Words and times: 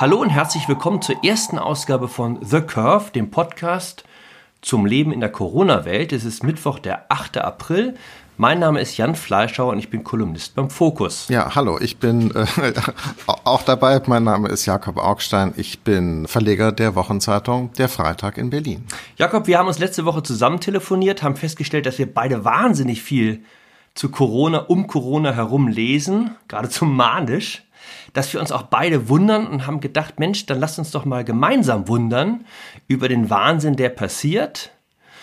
Hallo 0.00 0.20
und 0.20 0.30
herzlich 0.30 0.68
willkommen 0.68 1.02
zur 1.02 1.24
ersten 1.24 1.58
Ausgabe 1.58 2.06
von 2.06 2.38
The 2.40 2.60
Curve, 2.60 3.10
dem 3.10 3.32
Podcast 3.32 4.04
zum 4.62 4.86
Leben 4.86 5.10
in 5.10 5.18
der 5.18 5.32
Corona-Welt. 5.32 6.12
Es 6.12 6.24
ist 6.24 6.44
Mittwoch, 6.44 6.78
der 6.78 7.10
8. 7.10 7.38
April. 7.38 7.96
Mein 8.36 8.60
Name 8.60 8.80
ist 8.80 8.96
Jan 8.96 9.16
Fleischauer 9.16 9.72
und 9.72 9.80
ich 9.80 9.90
bin 9.90 10.04
Kolumnist 10.04 10.54
beim 10.54 10.70
Fokus. 10.70 11.26
Ja, 11.30 11.56
hallo, 11.56 11.80
ich 11.80 11.96
bin 11.96 12.30
äh, 12.30 12.46
auch 13.26 13.62
dabei. 13.62 14.00
Mein 14.06 14.22
Name 14.22 14.46
ist 14.50 14.66
Jakob 14.66 14.98
Augstein. 14.98 15.52
Ich 15.56 15.80
bin 15.80 16.28
Verleger 16.28 16.70
der 16.70 16.94
Wochenzeitung 16.94 17.72
Der 17.72 17.88
Freitag 17.88 18.38
in 18.38 18.50
Berlin. 18.50 18.84
Jakob, 19.16 19.48
wir 19.48 19.58
haben 19.58 19.66
uns 19.66 19.80
letzte 19.80 20.04
Woche 20.04 20.22
zusammen 20.22 20.60
telefoniert, 20.60 21.24
haben 21.24 21.34
festgestellt, 21.34 21.86
dass 21.86 21.98
wir 21.98 22.06
beide 22.06 22.44
wahnsinnig 22.44 23.02
viel 23.02 23.42
zu 23.96 24.12
Corona, 24.12 24.58
um 24.58 24.86
Corona 24.86 25.32
herum 25.32 25.66
lesen, 25.66 26.36
geradezu 26.46 26.84
manisch 26.84 27.64
dass 28.12 28.32
wir 28.32 28.40
uns 28.40 28.52
auch 28.52 28.62
beide 28.62 29.08
wundern 29.08 29.46
und 29.46 29.66
haben 29.66 29.80
gedacht, 29.80 30.18
Mensch, 30.18 30.46
dann 30.46 30.60
lass 30.60 30.78
uns 30.78 30.90
doch 30.90 31.04
mal 31.04 31.24
gemeinsam 31.24 31.88
wundern 31.88 32.44
über 32.86 33.08
den 33.08 33.30
Wahnsinn, 33.30 33.76
der 33.76 33.90
passiert. 33.90 34.72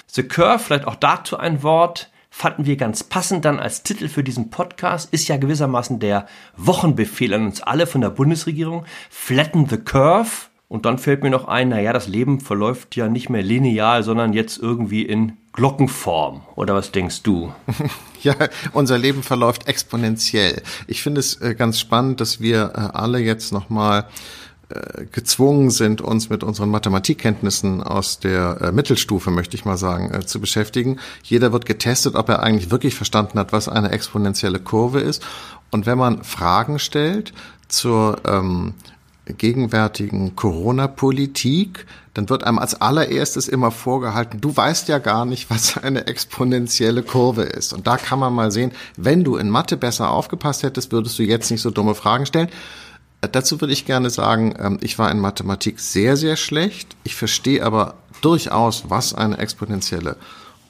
The 0.08 0.24
Curve, 0.24 0.60
vielleicht 0.60 0.88
auch 0.88 0.96
dazu 0.96 1.38
ein 1.38 1.64
Wort, 1.64 2.10
fanden 2.30 2.66
wir 2.66 2.76
ganz 2.76 3.04
passend 3.04 3.46
dann 3.46 3.60
als 3.60 3.84
Titel 3.84 4.10
für 4.10 4.24
diesen 4.24 4.50
Podcast, 4.50 5.14
ist 5.14 5.28
ja 5.28 5.38
gewissermaßen 5.38 6.00
der 6.00 6.28
Wochenbefehl 6.58 7.34
an 7.34 7.46
uns 7.46 7.62
alle 7.62 7.88
von 7.88 8.02
der 8.02 8.10
Bundesregierung. 8.10 8.86
Flatten 9.10 9.68
the 9.70 9.78
Curve. 9.78 10.50
Und 10.68 10.86
dann 10.86 10.98
fällt 10.98 11.22
mir 11.24 11.30
noch 11.30 11.48
ein, 11.48 11.70
naja, 11.70 11.94
das 11.94 12.08
Leben 12.08 12.40
verläuft 12.40 12.96
ja 12.96 13.08
nicht 13.08 13.30
mehr 13.30 13.44
lineal, 13.44 14.04
sondern 14.04 14.34
jetzt 14.34 14.58
irgendwie 14.58 15.04
in 15.04 15.38
Glockenform. 15.54 16.42
Oder 16.56 16.76
was 16.76 16.92
denkst 16.92 17.24
du? 17.24 17.54
Ja, 18.22 18.34
unser 18.74 18.98
Leben 18.98 19.22
verläuft 19.22 19.68
exponentiell. 19.68 20.64
Ich 20.88 21.04
finde 21.04 21.20
es 21.20 21.40
äh, 21.42 21.54
ganz 21.54 21.80
spannend, 21.80 22.20
dass 22.22 22.40
wir 22.40 22.72
äh, 22.74 22.80
alle 22.98 23.20
jetzt 23.20 23.54
nochmal 23.54 24.08
äh, 24.70 25.06
gezwungen 25.12 25.70
sind, 25.70 26.02
uns 26.02 26.32
mit 26.32 26.44
unseren 26.44 26.72
Mathematikkenntnissen 26.72 27.84
aus 27.84 28.20
der 28.20 28.72
Mittelstufe, 28.74 29.30
möchte 29.30 29.56
ich 29.56 29.64
mal 29.64 29.78
sagen, 29.78 30.26
zu 30.26 30.42
beschäftigen. 30.42 30.98
Jeder 31.22 31.54
wird 31.54 31.68
getestet, 31.68 32.16
ob 32.16 32.28
er 32.30 32.42
eigentlich 32.42 32.72
wirklich 32.72 32.96
verstanden 32.96 33.38
hat, 33.38 33.54
was 33.54 33.70
eine 33.70 33.92
exponentielle 33.92 34.60
Kurve 34.60 35.02
ist. 35.02 35.24
Und 35.70 35.86
wenn 35.86 36.00
man 36.00 36.24
Fragen 36.24 36.80
stellt 36.80 37.32
zur 37.68 38.22
ähm, 38.26 38.74
gegenwärtigen 39.34 40.36
Corona-Politik, 40.36 41.86
dann 42.14 42.30
wird 42.30 42.44
einem 42.44 42.60
als 42.60 42.80
allererstes 42.80 43.48
immer 43.48 43.72
vorgehalten, 43.72 44.40
du 44.40 44.56
weißt 44.56 44.88
ja 44.88 45.00
gar 45.00 45.26
nicht, 45.26 45.50
was 45.50 45.78
eine 45.78 46.08
exponentielle 46.08 47.04
Kurve 47.04 47.44
ist. 47.44 47.74
Und 47.74 47.88
da 47.88 47.98
kann 47.98 48.20
man 48.20 48.34
mal 48.34 48.52
sehen, 48.52 48.72
wenn 48.98 49.24
du 49.24 49.36
in 49.38 49.50
Mathe 49.50 49.78
besser 49.78 50.12
aufgepasst 50.12 50.64
hättest, 50.64 50.92
würdest 50.92 51.18
du 51.20 51.24
jetzt 51.24 51.52
nicht 51.52 51.62
so 51.62 51.72
dumme 51.72 51.96
Fragen 51.96 52.26
stellen. 52.26 52.50
Äh, 53.22 53.30
dazu 53.32 53.60
würde 53.62 53.74
ich 53.74 53.86
gerne 53.86 54.10
sagen, 54.10 54.54
ähm, 54.60 54.78
ich 54.82 55.00
war 55.00 55.12
in 55.12 55.20
Mathematik 55.20 55.80
sehr, 55.80 56.18
sehr 56.18 56.36
schlecht. 56.36 56.96
Ich 57.04 57.16
verstehe 57.16 57.64
aber 57.64 57.96
durchaus, 58.22 58.90
was 58.90 59.14
eine 59.14 59.38
exponentielle 59.38 60.18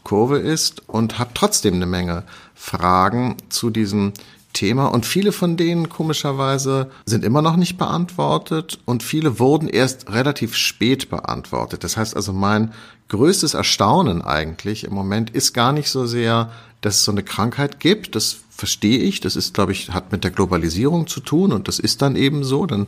Kurve 0.03 0.37
ist 0.37 0.87
und 0.87 1.19
habe 1.19 1.31
trotzdem 1.33 1.75
eine 1.75 1.87
Menge 1.87 2.23
Fragen 2.53 3.37
zu 3.49 3.69
diesem 3.69 4.13
Thema 4.55 4.87
und 4.87 5.05
viele 5.05 5.31
von 5.31 5.57
denen 5.57 5.89
komischerweise 5.89 6.89
sind 7.05 7.23
immer 7.23 7.43
noch 7.43 7.57
nicht 7.57 7.77
beantwortet 7.77 8.79
und 8.85 9.03
viele 9.03 9.37
wurden 9.37 9.67
erst 9.67 10.11
relativ 10.11 10.55
spät 10.55 11.11
beantwortet. 11.11 11.83
Das 11.83 11.97
heißt 11.97 12.15
also, 12.15 12.33
mein 12.33 12.73
größtes 13.09 13.53
Erstaunen 13.53 14.23
eigentlich 14.23 14.83
im 14.83 14.93
Moment 14.93 15.29
ist 15.29 15.53
gar 15.53 15.71
nicht 15.71 15.89
so 15.89 16.07
sehr, 16.07 16.51
dass 16.81 16.95
es 16.95 17.03
so 17.03 17.11
eine 17.11 17.23
Krankheit 17.23 17.79
gibt. 17.79 18.15
Das 18.15 18.37
verstehe 18.49 18.99
ich. 18.99 19.19
Das 19.19 19.35
ist, 19.35 19.53
glaube 19.53 19.73
ich, 19.73 19.91
hat 19.91 20.11
mit 20.11 20.23
der 20.23 20.31
Globalisierung 20.31 21.07
zu 21.07 21.19
tun 21.19 21.51
und 21.51 21.67
das 21.67 21.77
ist 21.77 22.01
dann 22.01 22.15
eben 22.15 22.43
so. 22.43 22.65
Dann 22.65 22.87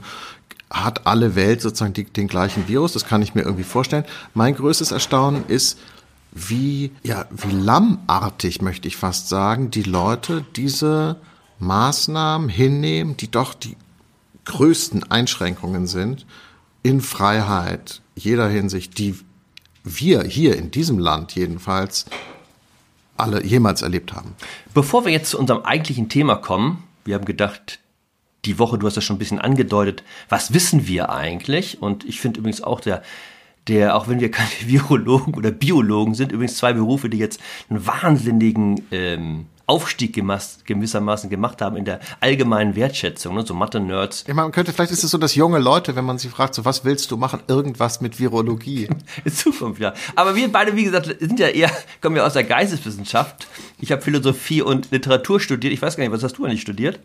hat 0.69 1.05
alle 1.05 1.35
Welt 1.35 1.61
sozusagen 1.61 1.93
die, 1.93 2.05
den 2.05 2.27
gleichen 2.27 2.67
Virus. 2.67 2.93
Das 2.93 3.05
kann 3.05 3.21
ich 3.21 3.35
mir 3.35 3.43
irgendwie 3.43 3.63
vorstellen. 3.63 4.05
Mein 4.33 4.55
größtes 4.55 4.91
Erstaunen 4.91 5.45
ist, 5.47 5.77
wie, 6.31 6.91
ja, 7.03 7.25
wie 7.31 7.55
lammartig, 7.55 8.61
möchte 8.61 8.87
ich 8.87 8.97
fast 8.97 9.29
sagen, 9.29 9.71
die 9.71 9.83
Leute 9.83 10.45
diese 10.55 11.17
Maßnahmen 11.59 12.49
hinnehmen, 12.49 13.17
die 13.17 13.29
doch 13.29 13.53
die 13.53 13.75
größten 14.45 15.11
Einschränkungen 15.11 15.87
sind 15.87 16.25
in 16.83 17.01
Freiheit 17.01 18.01
jeder 18.15 18.47
Hinsicht, 18.49 18.97
die 18.97 19.15
wir 19.83 20.23
hier 20.23 20.55
in 20.55 20.71
diesem 20.71 20.99
Land 20.99 21.35
jedenfalls 21.35 22.05
alle 23.15 23.43
jemals 23.43 23.81
erlebt 23.81 24.13
haben. 24.13 24.35
Bevor 24.73 25.05
wir 25.05 25.11
jetzt 25.11 25.31
zu 25.31 25.39
unserem 25.39 25.63
eigentlichen 25.63 26.09
Thema 26.09 26.35
kommen, 26.35 26.83
wir 27.03 27.15
haben 27.15 27.25
gedacht, 27.25 27.79
die 28.45 28.59
Woche, 28.59 28.77
du 28.77 28.87
hast 28.87 28.95
das 28.95 29.03
schon 29.03 29.15
ein 29.15 29.19
bisschen 29.19 29.39
angedeutet, 29.39 30.03
was 30.29 30.53
wissen 30.53 30.87
wir 30.87 31.09
eigentlich? 31.09 31.81
Und 31.81 32.05
ich 32.05 32.19
finde 32.19 32.39
übrigens 32.39 32.61
auch 32.61 32.79
der, 32.79 33.01
der, 33.67 33.95
auch 33.95 34.07
wenn 34.07 34.19
wir 34.19 34.31
keine 34.31 34.49
Virologen 34.65 35.33
oder 35.33 35.51
Biologen 35.51 36.13
sind, 36.13 36.31
übrigens 36.31 36.57
zwei 36.57 36.73
Berufe, 36.73 37.09
die 37.09 37.17
jetzt 37.17 37.39
einen 37.69 37.85
wahnsinnigen 37.85 38.83
ähm, 38.91 39.47
Aufstieg 39.67 40.13
gewissermaßen 40.13 41.29
gemacht 41.29 41.61
haben 41.61 41.75
in 41.75 41.83
der 41.83 41.99
allgemeinen 42.21 42.77
Wertschätzung, 42.77 43.35
ne? 43.35 43.45
so 43.45 43.53
Mathe-Nerds. 43.53 44.23
Ja, 44.25 44.33
man 44.33 44.53
könnte, 44.53 44.71
vielleicht 44.71 44.93
ist 44.93 45.03
es 45.03 45.11
so, 45.11 45.17
dass 45.17 45.35
junge 45.35 45.59
Leute, 45.59 45.97
wenn 45.97 46.05
man 46.05 46.17
sie 46.17 46.29
fragt, 46.29 46.55
so 46.55 46.63
was 46.63 46.85
willst 46.85 47.11
du 47.11 47.17
machen, 47.17 47.41
irgendwas 47.49 47.99
mit 47.99 48.17
Virologie. 48.17 48.87
in 49.25 49.31
Zukunft, 49.31 49.81
ja. 49.81 49.93
Aber 50.15 50.35
wir 50.35 50.49
beide, 50.49 50.75
wie 50.77 50.85
gesagt, 50.85 51.13
sind 51.19 51.37
ja 51.39 51.49
eher, 51.49 51.69
kommen 52.01 52.15
ja 52.15 52.25
aus 52.25 52.33
der 52.33 52.45
Geisteswissenschaft. 52.45 53.45
Ich 53.77 53.91
habe 53.91 54.01
Philosophie 54.01 54.61
und 54.61 54.89
Literatur 54.91 55.41
studiert. 55.41 55.73
Ich 55.73 55.81
weiß 55.81 55.97
gar 55.97 56.03
nicht, 56.03 56.13
was 56.13 56.23
hast 56.23 56.37
du 56.37 56.45
eigentlich 56.45 56.61
studiert? 56.61 57.01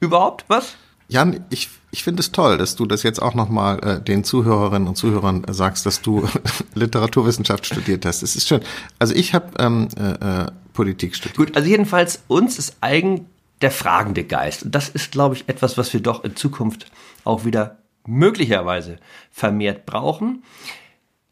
Überhaupt? 0.00 0.44
Was? 0.48 0.74
Jan, 1.06 1.44
ich, 1.50 1.68
ich 1.90 2.02
finde 2.02 2.20
es 2.20 2.32
toll, 2.32 2.58
dass 2.58 2.74
du 2.74 2.86
das 2.86 3.02
jetzt 3.02 3.20
auch 3.20 3.34
nochmal 3.34 3.78
äh, 3.84 4.00
den 4.00 4.24
Zuhörerinnen 4.24 4.88
und 4.88 4.96
Zuhörern 4.96 5.44
äh, 5.44 5.52
sagst, 5.52 5.86
dass 5.86 6.00
du 6.00 6.26
Literaturwissenschaft 6.74 7.66
studiert 7.66 8.06
hast. 8.06 8.22
Es 8.22 8.34
ist 8.34 8.48
schön. 8.48 8.62
Also 8.98 9.14
ich 9.14 9.34
habe 9.34 9.50
ähm, 9.58 9.88
äh, 9.96 10.44
äh, 10.44 10.46
Politik 10.72 11.14
studiert. 11.14 11.36
Gut, 11.36 11.56
also 11.56 11.68
jedenfalls 11.68 12.22
uns 12.28 12.58
ist 12.58 12.76
eigen 12.80 13.26
der 13.60 13.70
fragende 13.70 14.24
Geist. 14.24 14.64
Und 14.64 14.74
das 14.74 14.88
ist, 14.88 15.12
glaube 15.12 15.36
ich, 15.36 15.48
etwas, 15.48 15.78
was 15.78 15.92
wir 15.92 16.00
doch 16.00 16.24
in 16.24 16.36
Zukunft 16.36 16.86
auch 17.24 17.44
wieder 17.44 17.78
möglicherweise 18.06 18.98
vermehrt 19.30 19.86
brauchen. 19.86 20.42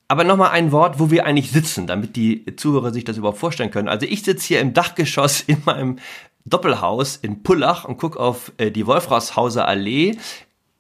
Aber 0.08 0.24
nochmal 0.24 0.50
ein 0.50 0.72
Wort, 0.72 0.98
wo 0.98 1.10
wir 1.10 1.26
eigentlich 1.26 1.50
sitzen, 1.50 1.86
damit 1.86 2.16
die 2.16 2.44
Zuhörer 2.56 2.92
sich 2.92 3.04
das 3.04 3.16
überhaupt 3.16 3.38
vorstellen 3.38 3.70
können. 3.70 3.88
Also 3.88 4.06
ich 4.06 4.22
sitze 4.22 4.46
hier 4.46 4.60
im 4.60 4.74
Dachgeschoss 4.74 5.40
in 5.46 5.62
meinem 5.64 5.98
Doppelhaus 6.44 7.16
in 7.16 7.42
Pullach 7.42 7.84
und 7.84 7.98
gucke 7.98 8.18
auf 8.18 8.52
äh, 8.56 8.70
die 8.70 8.86
Wolfrashauser 8.86 9.66
Allee. 9.66 10.16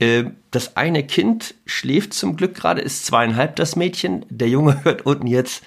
Äh, 0.00 0.24
das 0.50 0.76
eine 0.76 1.04
Kind 1.04 1.54
schläft 1.66 2.14
zum 2.14 2.36
Glück 2.36 2.54
gerade, 2.54 2.80
ist 2.80 3.06
zweieinhalb 3.06 3.54
das 3.56 3.76
Mädchen. 3.76 4.26
Der 4.28 4.48
Junge 4.48 4.80
hört 4.84 5.06
unten 5.06 5.28
jetzt 5.28 5.62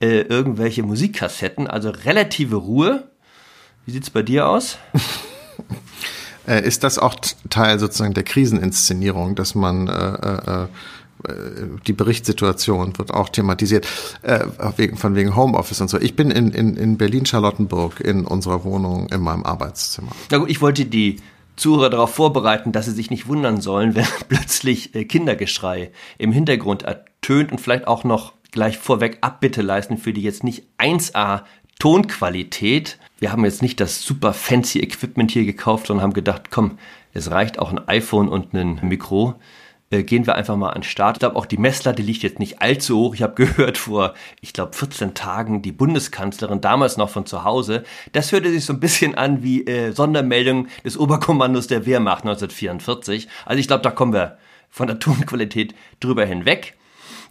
äh, 0.00 0.20
irgendwelche 0.20 0.84
Musikkassetten, 0.84 1.66
also 1.66 1.90
relative 1.90 2.56
Ruhe. 2.56 3.10
Wie 3.84 3.90
sieht's 3.92 4.10
bei 4.10 4.22
dir 4.22 4.48
aus? 4.48 4.78
Äh, 6.46 6.66
ist 6.66 6.82
das 6.82 6.98
auch 6.98 7.14
Teil 7.50 7.78
sozusagen 7.78 8.14
der 8.14 8.22
Kriseninszenierung, 8.22 9.34
dass 9.34 9.54
man 9.54 9.86
äh, 9.86 9.92
äh, 9.92 10.62
äh 10.62 10.66
die 11.86 11.92
Berichtssituation 11.92 12.96
wird 12.96 13.12
auch 13.12 13.28
thematisiert, 13.28 13.86
äh, 14.22 14.46
von 14.96 15.14
wegen 15.14 15.36
Homeoffice 15.36 15.82
und 15.82 15.88
so. 15.88 16.00
Ich 16.00 16.16
bin 16.16 16.30
in, 16.30 16.52
in, 16.52 16.76
in 16.76 16.96
Berlin-Charlottenburg 16.96 18.00
in 18.00 18.24
unserer 18.24 18.64
Wohnung 18.64 19.08
in 19.10 19.20
meinem 19.20 19.44
Arbeitszimmer. 19.44 20.12
Na 20.30 20.38
gut, 20.38 20.48
ich 20.48 20.62
wollte 20.62 20.86
die 20.86 21.16
Zuhörer 21.58 21.90
darauf 21.90 22.14
vorbereiten, 22.14 22.72
dass 22.72 22.86
sie 22.86 22.92
sich 22.92 23.10
nicht 23.10 23.28
wundern 23.28 23.60
sollen, 23.60 23.94
wenn 23.94 24.06
plötzlich 24.28 24.94
äh, 24.94 25.04
Kindergeschrei 25.04 25.90
im 26.16 26.32
Hintergrund 26.32 26.82
ertönt 26.82 27.52
und 27.52 27.60
vielleicht 27.60 27.86
auch 27.86 28.04
noch 28.04 28.32
gleich 28.50 28.78
vorweg 28.78 29.18
Abbitte 29.20 29.62
leisten 29.62 29.98
für 29.98 30.12
die 30.12 30.22
jetzt 30.22 30.44
nicht 30.44 30.64
1A 30.78 31.42
Tonqualität. 31.78 32.98
Wir 33.18 33.30
haben 33.30 33.44
jetzt 33.44 33.62
nicht 33.62 33.80
das 33.80 34.02
super 34.02 34.32
fancy 34.32 34.80
Equipment 34.80 35.30
hier 35.30 35.44
gekauft, 35.44 35.86
sondern 35.86 36.02
haben 36.02 36.12
gedacht, 36.12 36.50
komm, 36.50 36.78
es 37.12 37.30
reicht 37.30 37.58
auch 37.58 37.70
ein 37.70 37.86
iPhone 37.88 38.28
und 38.28 38.52
ein 38.54 38.80
Mikro. 38.82 39.34
Äh, 39.90 40.02
gehen 40.02 40.26
wir 40.26 40.34
einfach 40.34 40.56
mal 40.56 40.68
an 40.68 40.80
den 40.80 40.82
Start. 40.82 41.16
Ich 41.16 41.20
glaube, 41.20 41.36
auch 41.36 41.46
die 41.46 41.56
Messlatte 41.56 42.02
liegt 42.02 42.22
jetzt 42.22 42.38
nicht 42.38 42.60
allzu 42.60 42.98
hoch. 42.98 43.14
Ich 43.14 43.22
habe 43.22 43.34
gehört 43.46 43.78
vor, 43.78 44.14
ich 44.40 44.52
glaube, 44.52 44.74
14 44.74 45.14
Tagen 45.14 45.62
die 45.62 45.72
Bundeskanzlerin, 45.72 46.60
damals 46.60 46.96
noch 46.96 47.08
von 47.08 47.26
zu 47.26 47.44
Hause. 47.44 47.84
Das 48.12 48.32
hörte 48.32 48.50
sich 48.50 48.64
so 48.64 48.74
ein 48.74 48.80
bisschen 48.80 49.14
an 49.14 49.42
wie 49.42 49.66
äh, 49.66 49.92
Sondermeldung 49.92 50.68
des 50.84 50.98
Oberkommandos 50.98 51.68
der 51.68 51.86
Wehrmacht 51.86 52.24
1944. 52.24 53.28
Also 53.46 53.60
ich 53.60 53.66
glaube, 53.66 53.82
da 53.82 53.90
kommen 53.90 54.12
wir 54.12 54.38
von 54.68 54.86
der 54.86 54.98
Tonqualität 55.00 55.74
drüber 56.00 56.26
hinweg. 56.26 56.74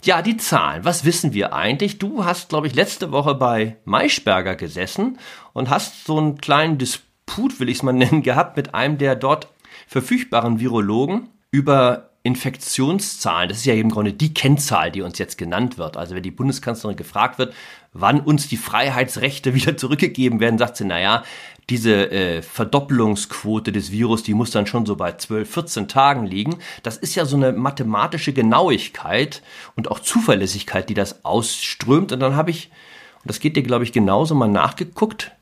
Ja, 0.02 0.22
die 0.22 0.36
Zahlen. 0.36 0.84
Was 0.84 1.04
wissen 1.04 1.32
wir 1.32 1.52
eigentlich? 1.52 1.98
Du 1.98 2.24
hast, 2.24 2.48
glaube 2.48 2.66
ich, 2.66 2.74
letzte 2.74 3.10
Woche 3.10 3.34
bei 3.34 3.76
Maischberger 3.84 4.54
gesessen 4.54 5.18
und 5.52 5.70
hast 5.70 6.04
so 6.04 6.18
einen 6.18 6.38
kleinen 6.38 6.78
Disput, 6.78 7.58
will 7.60 7.68
ich 7.68 7.78
es 7.78 7.82
mal 7.82 7.92
nennen, 7.94 8.22
gehabt 8.22 8.56
mit 8.56 8.74
einem 8.74 8.98
der 8.98 9.14
dort 9.14 9.48
verfügbaren 9.86 10.60
Virologen 10.60 11.28
über 11.50 12.07
Infektionszahlen, 12.28 13.48
das 13.48 13.58
ist 13.58 13.64
ja 13.64 13.72
im 13.72 13.90
Grunde 13.90 14.12
die 14.12 14.34
Kennzahl, 14.34 14.92
die 14.92 15.00
uns 15.00 15.18
jetzt 15.18 15.38
genannt 15.38 15.78
wird. 15.78 15.96
Also 15.96 16.14
wenn 16.14 16.22
die 16.22 16.30
Bundeskanzlerin 16.30 16.96
gefragt 16.96 17.38
wird, 17.38 17.54
wann 17.94 18.20
uns 18.20 18.48
die 18.48 18.58
Freiheitsrechte 18.58 19.54
wieder 19.54 19.76
zurückgegeben 19.76 20.38
werden, 20.38 20.58
sagt 20.58 20.76
sie, 20.76 20.84
naja, 20.84 21.24
diese 21.70 22.10
äh, 22.10 22.42
Verdoppelungsquote 22.42 23.72
des 23.72 23.90
Virus, 23.90 24.22
die 24.22 24.34
muss 24.34 24.50
dann 24.50 24.66
schon 24.66 24.86
so 24.86 24.96
bei 24.96 25.12
12, 25.12 25.50
14 25.50 25.88
Tagen 25.88 26.26
liegen. 26.26 26.56
Das 26.82 26.98
ist 26.98 27.14
ja 27.14 27.24
so 27.24 27.36
eine 27.36 27.52
mathematische 27.52 28.32
Genauigkeit 28.32 29.42
und 29.74 29.90
auch 29.90 30.00
Zuverlässigkeit, 30.00 30.88
die 30.88 30.94
das 30.94 31.24
ausströmt. 31.24 32.12
Und 32.12 32.20
dann 32.20 32.36
habe 32.36 32.50
ich, 32.50 32.70
und 33.22 33.30
das 33.30 33.40
geht 33.40 33.56
dir, 33.56 33.62
glaube 33.62 33.84
ich, 33.84 33.92
genauso 33.92 34.34
mal 34.34 34.48
nachgeguckt 34.48 35.32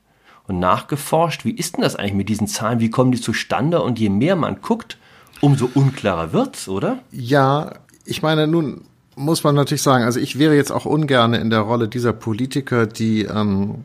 und 0.47 0.61
nachgeforscht, 0.61 1.45
wie 1.45 1.53
ist 1.53 1.77
denn 1.77 1.83
das 1.83 1.97
eigentlich 1.97 2.15
mit 2.15 2.29
diesen 2.29 2.47
Zahlen, 2.47 2.81
wie 2.81 2.91
kommen 2.91 3.13
die 3.13 3.21
zustande? 3.21 3.83
Und 3.83 3.99
je 3.99 4.09
mehr 4.09 4.37
man 4.37 4.61
guckt, 4.63 4.99
umso 5.41 5.71
unklarer 5.75 6.33
wird's, 6.33 6.69
oder? 6.69 6.99
Ja, 7.11 7.73
ich 8.05 8.23
meine, 8.23 8.47
nun 8.47 8.83
muss 9.17 9.43
man 9.45 9.55
natürlich 9.55 9.83
sagen, 9.83 10.05
also 10.05 10.21
ich 10.21 10.39
wäre 10.39 10.55
jetzt 10.55 10.71
auch 10.71 10.85
ungern 10.85 11.35
in 11.35 11.51
der 11.51 11.61
Rolle 11.61 11.89
dieser 11.89 12.13
Politiker, 12.13 12.87
die 12.87 13.23
ähm, 13.23 13.85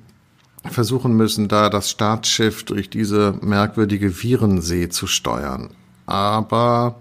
versuchen 0.69 1.15
müssen, 1.15 1.47
da 1.47 1.69
das 1.69 1.89
Staatsschiff 1.89 2.63
durch 2.63 2.89
diese 2.89 3.33
merkwürdige 3.41 4.21
Virensee 4.21 4.89
zu 4.89 5.07
steuern. 5.07 5.69
Aber 6.05 6.95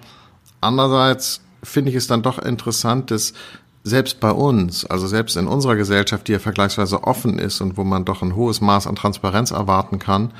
andererseits 0.60 1.42
finde 1.62 1.90
ich 1.90 1.96
es 1.96 2.06
dann 2.06 2.22
doch 2.22 2.38
interessant, 2.38 3.10
dass 3.10 3.34
selbst 3.82 4.20
bei 4.20 4.30
uns, 4.30 4.84
also 4.84 5.06
selbst 5.06 5.36
in 5.36 5.46
unserer 5.46 5.76
Gesellschaft, 5.76 6.28
die 6.28 6.32
ja 6.32 6.38
vergleichsweise 6.38 7.04
offen 7.04 7.38
ist 7.38 7.60
und 7.60 7.76
wo 7.76 7.84
man 7.84 8.04
doch 8.04 8.22
ein 8.22 8.36
hohes 8.36 8.60
Maß 8.60 8.86
an 8.86 8.96
Transparenz 8.96 9.50
erwarten 9.50 9.98
kann, 9.98 10.32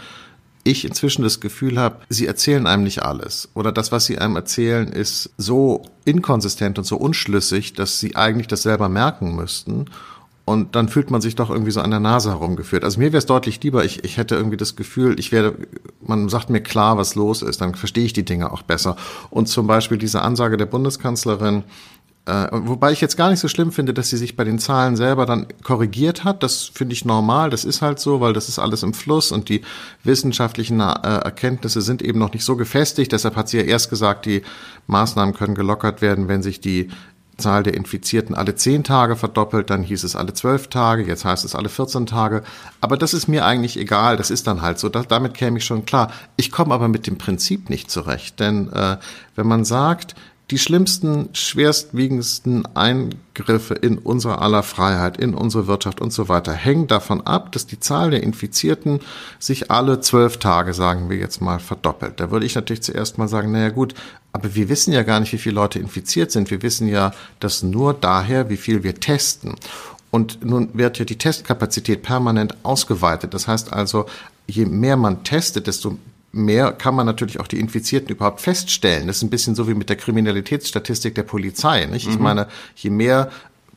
ich 0.65 0.85
inzwischen 0.85 1.23
das 1.23 1.41
Gefühl 1.41 1.79
habe, 1.79 1.97
sie 2.09 2.27
erzählen 2.27 2.67
einem 2.67 2.83
nicht 2.83 3.03
alles. 3.03 3.49
Oder 3.55 3.73
das, 3.73 3.93
was 3.93 4.07
sie 4.07 4.19
einem 4.19 4.37
erzählen, 4.37 4.89
ist 4.89 5.31
so 5.39 5.83
inkonsistent 6.05 6.79
und 6.79 6.85
so 6.85 6.97
unschlüssig, 6.97 7.73
dass 7.73 7.99
sie 7.99 8.17
eigentlich 8.17 8.47
das 8.47 8.62
selber 8.62 8.89
merken 8.89 9.35
müssten. 9.35 9.87
Und 10.45 10.75
dann 10.75 10.89
fühlt 10.89 11.11
man 11.11 11.21
sich 11.21 11.37
doch 11.37 11.49
irgendwie 11.49 11.71
so 11.71 11.81
an 11.81 11.91
der 11.91 12.01
Nase 12.01 12.31
herumgeführt. 12.31 12.83
Also 12.83 12.99
mir 12.99 13.12
wäre 13.12 13.19
es 13.19 13.27
deutlich 13.27 13.62
lieber, 13.62 13.85
ich, 13.85 14.05
ich 14.05 14.17
hätte 14.17 14.35
irgendwie 14.35 14.57
das 14.57 14.75
Gefühl, 14.75 15.19
ich 15.21 15.31
werde, 15.31 15.55
man 16.05 16.29
sagt 16.29 16.51
mir 16.51 16.61
klar, 16.61 16.99
was 16.99 17.15
los 17.15 17.43
ist, 17.43 17.61
dann 17.61 17.75
verstehe 17.75 18.05
ich 18.05 18.12
die 18.12 18.25
Dinge 18.25 18.53
auch 18.53 18.62
besser. 18.62 18.97
Und 19.31 19.47
zum 19.47 19.67
Beispiel 19.67 19.97
diese 19.97 20.23
Ansage 20.23 20.57
der 20.57 20.67
Bundeskanzlerin, 20.67 21.62
äh, 22.31 22.49
wobei 22.53 22.93
ich 22.93 23.00
jetzt 23.00 23.17
gar 23.17 23.29
nicht 23.31 23.41
so 23.41 23.49
schlimm 23.49 23.73
finde, 23.73 23.93
dass 23.93 24.09
sie 24.09 24.17
sich 24.17 24.37
bei 24.37 24.44
den 24.44 24.61
Zahlen 24.61 24.94
selber 24.94 25.27
dann 25.27 25.49
korrigiert 25.65 26.23
hat. 26.23 26.44
Das 26.44 26.71
finde 26.73 26.93
ich 26.93 27.05
normal. 27.05 27.50
Das 27.50 27.65
ist 27.65 27.82
halt 27.82 27.99
so, 27.99 28.21
weil 28.21 28.32
das 28.32 28.49
ist 28.49 28.61
alles 28.61 28.85
im 28.85 28.94
Fluss 28.94 29.32
und 29.32 29.49
die 29.49 29.62
wissenschaftlichen 30.05 30.79
äh, 30.79 30.85
Erkenntnisse 30.85 31.81
sind 31.81 32.03
eben 32.03 32.21
noch 32.21 32.32
nicht 32.32 32.44
so 32.44 32.55
gefestigt. 32.55 33.11
Deshalb 33.11 33.35
hat 33.35 33.49
sie 33.49 33.59
ja 33.59 33.65
erst 33.65 33.91
gesagt, 33.91 34.27
die 34.27 34.43
Maßnahmen 34.87 35.35
können 35.35 35.56
gelockert 35.56 36.03
werden, 36.03 36.29
wenn 36.29 36.43
sich 36.43 36.61
die 36.61 36.88
Zahl 37.41 37.62
der 37.62 37.75
Infizierten 37.75 38.35
alle 38.35 38.55
zehn 38.55 38.85
Tage 38.85 39.17
verdoppelt, 39.17 39.71
dann 39.71 39.83
hieß 39.83 40.05
es 40.05 40.15
alle 40.15 40.35
zwölf 40.35 40.69
Tage, 40.69 41.05
jetzt 41.05 41.25
heißt 41.25 41.44
es 41.44 41.55
alle 41.55 41.69
14 41.69 42.06
Tage. 42.06 42.43
Aber 42.81 42.97
das 42.97 43.15
ist 43.15 43.26
mir 43.26 43.44
eigentlich 43.44 43.79
egal, 43.79 44.17
das 44.17 44.31
ist 44.31 44.47
dann 44.47 44.62
halt 44.62 44.79
so. 44.79 44.88
Das, 44.88 45.09
damit 45.09 45.35
käme 45.35 45.59
ich 45.59 45.65
schon 45.65 45.87
klar. 45.87 46.12
Ich 46.37 46.53
komme 46.53 46.75
aber 46.75 46.88
mit 46.88 47.06
dem 47.06 47.19
Prinzip 47.19 47.71
nicht 47.71 47.91
zurecht, 47.91 48.38
denn 48.38 48.73
äh, 48.73 48.99
wenn 49.35 49.47
man 49.47 49.65
sagt, 49.65 50.15
die 50.50 50.58
schlimmsten, 50.58 51.29
schwerstwiegendsten 51.32 52.67
Eingriffe 52.75 53.75
in 53.75 53.99
unsere 53.99 54.41
aller 54.41 54.64
Freiheit, 54.64 55.17
in 55.17 55.35
unsere 55.35 55.69
Wirtschaft 55.69 56.00
und 56.00 56.12
so 56.12 56.29
weiter 56.29 56.52
hängen 56.52 56.88
davon 56.88 57.20
ab, 57.20 57.52
dass 57.52 57.67
die 57.67 57.79
Zahl 57.79 58.11
der 58.11 58.25
Infizierten 58.25 59.00
sich 59.38 59.70
alle 59.70 60.00
zwölf 60.00 60.38
Tage, 60.38 60.75
sagen 60.75 61.08
wir 61.08 61.19
jetzt 61.19 61.41
mal, 61.41 61.61
verdoppelt. 61.61 62.19
Da 62.19 62.32
würde 62.32 62.47
ich 62.47 62.56
natürlich 62.56 62.82
zuerst 62.82 63.17
mal 63.17 63.29
sagen, 63.29 63.52
naja 63.52 63.69
gut, 63.69 63.94
aber 64.32 64.55
wir 64.56 64.69
wissen 64.69 64.93
ja 64.93 65.05
gar 65.05 65.20
nicht, 65.20 65.32
wie 65.32 65.38
viele 65.38 65.55
Leute 65.55 65.79
infiziert 65.79 66.32
sind. 66.32 66.50
Wir 66.50 66.62
wissen 66.62 66.88
ja 66.88 67.12
das 67.38 67.62
nur 67.62 67.94
daher, 67.94 68.50
wie 68.50 68.56
viel 68.56 68.82
wir 68.82 68.97
testen. 68.99 69.55
Und 70.11 70.44
nun 70.44 70.70
wird 70.75 70.99
ja 70.99 71.05
die 71.05 71.19
Testkapazität 71.19 72.02
permanent 72.02 72.56
ausgeweitet. 72.64 73.35
Das 73.35 73.47
heißt 73.47 73.73
also, 73.73 74.06
je 74.49 74.67
mehr 74.67 74.97
man 74.97 75.23
testet, 75.23 75.69
desto 75.69 75.97
mehr 76.32 76.73
kann 76.73 76.94
man 76.94 77.06
natürlich 77.06 77.41
auch 77.41 77.47
die 77.47 77.59
Infizierten 77.59 78.11
überhaupt 78.11 78.41
feststellen. 78.41 79.06
Das 79.06 79.17
ist 79.17 79.23
ein 79.23 79.31
bisschen 79.31 79.55
so 79.55 79.69
wie 79.69 79.75
mit 79.75 79.88
der 79.88 79.97
Kriminalitätsstatistik 79.97 81.15
der 81.15 81.25
Polizei. 81.25 81.87
Nicht? 81.87 82.09
Ich 82.09 82.17
mhm. 82.17 82.23
meine, 82.23 82.49
je 82.77 82.91
mehr 82.91 83.31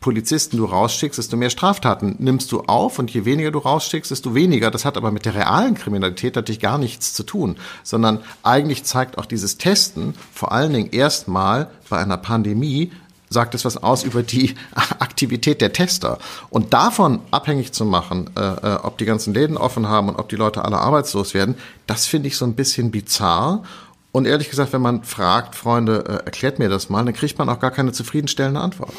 Polizisten 0.03 0.57
du 0.57 0.65
rausschickst, 0.65 1.17
desto 1.17 1.37
mehr 1.37 1.49
Straftaten 1.49 2.17
nimmst 2.19 2.51
du 2.51 2.63
auf 2.63 2.99
und 2.99 3.09
je 3.11 3.23
weniger 3.23 3.51
du 3.51 3.59
rausschickst, 3.59 4.11
desto 4.11 4.35
weniger. 4.35 4.69
Das 4.69 4.83
hat 4.83 4.97
aber 4.97 5.11
mit 5.11 5.23
der 5.23 5.33
realen 5.33 5.75
Kriminalität 5.75 6.35
natürlich 6.35 6.59
gar 6.59 6.77
nichts 6.77 7.13
zu 7.13 7.23
tun, 7.23 7.55
sondern 7.83 8.19
eigentlich 8.43 8.83
zeigt 8.83 9.17
auch 9.17 9.25
dieses 9.25 9.57
Testen 9.57 10.13
vor 10.33 10.51
allen 10.51 10.73
Dingen 10.73 10.89
erstmal 10.91 11.69
bei 11.89 11.99
einer 11.99 12.17
Pandemie, 12.17 12.91
sagt 13.33 13.55
es 13.55 13.65
was 13.65 13.81
aus 13.81 14.03
über 14.03 14.23
die 14.23 14.55
Aktivität 14.99 15.59
der 15.59 15.73
Tester. 15.73 16.19
Und 16.49 16.73
davon 16.73 17.19
abhängig 17.31 17.73
zu 17.73 17.85
machen, 17.85 18.29
äh, 18.37 18.41
äh, 18.41 18.75
ob 18.83 18.97
die 18.97 19.05
ganzen 19.05 19.33
Läden 19.33 19.57
offen 19.57 19.89
haben 19.89 20.09
und 20.09 20.15
ob 20.15 20.29
die 20.29 20.35
Leute 20.35 20.63
alle 20.63 20.77
arbeitslos 20.77 21.33
werden, 21.33 21.55
das 21.87 22.05
finde 22.05 22.27
ich 22.27 22.37
so 22.37 22.45
ein 22.45 22.55
bisschen 22.55 22.91
bizarr. 22.91 23.63
Und 24.11 24.25
ehrlich 24.25 24.49
gesagt, 24.49 24.73
wenn 24.73 24.81
man 24.81 25.03
fragt, 25.03 25.55
Freunde, 25.55 26.05
äh, 26.07 26.25
erklärt 26.25 26.59
mir 26.59 26.69
das 26.69 26.89
mal, 26.89 27.03
dann 27.03 27.13
kriegt 27.13 27.37
man 27.37 27.49
auch 27.49 27.59
gar 27.59 27.71
keine 27.71 27.91
zufriedenstellende 27.91 28.61
Antwort. 28.61 28.93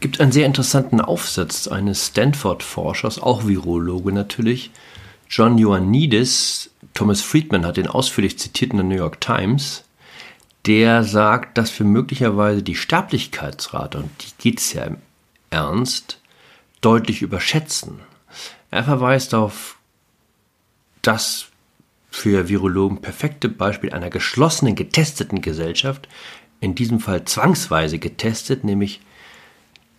Gibt 0.00 0.20
einen 0.20 0.32
sehr 0.32 0.46
interessanten 0.46 1.00
Aufsatz 1.00 1.68
eines 1.68 2.06
Stanford-Forschers, 2.06 3.20
auch 3.20 3.46
Virologe 3.46 4.12
natürlich, 4.12 4.70
John 5.28 5.58
Ioannidis. 5.58 6.70
Thomas 6.94 7.20
Friedman 7.20 7.66
hat 7.66 7.76
den 7.76 7.88
ausführlich 7.88 8.38
zitiert 8.38 8.70
in 8.70 8.78
der 8.78 8.86
New 8.86 8.96
York 8.96 9.20
Times 9.20 9.84
der 10.66 11.04
sagt, 11.04 11.56
dass 11.58 11.76
wir 11.78 11.86
möglicherweise 11.86 12.62
die 12.62 12.74
Sterblichkeitsrate, 12.74 13.98
und 13.98 14.10
die 14.20 14.42
geht 14.42 14.60
es 14.60 14.72
ja 14.72 14.84
im 14.84 14.98
Ernst, 15.50 16.20
deutlich 16.80 17.22
überschätzen. 17.22 18.00
Er 18.70 18.84
verweist 18.84 19.34
auf 19.34 19.78
das 21.02 21.46
für 22.10 22.48
Virologen 22.48 23.00
perfekte 23.00 23.48
Beispiel 23.48 23.92
einer 23.92 24.10
geschlossenen, 24.10 24.74
getesteten 24.74 25.40
Gesellschaft, 25.40 26.08
in 26.60 26.74
diesem 26.74 27.00
Fall 27.00 27.24
zwangsweise 27.24 27.98
getestet, 27.98 28.64
nämlich 28.64 29.00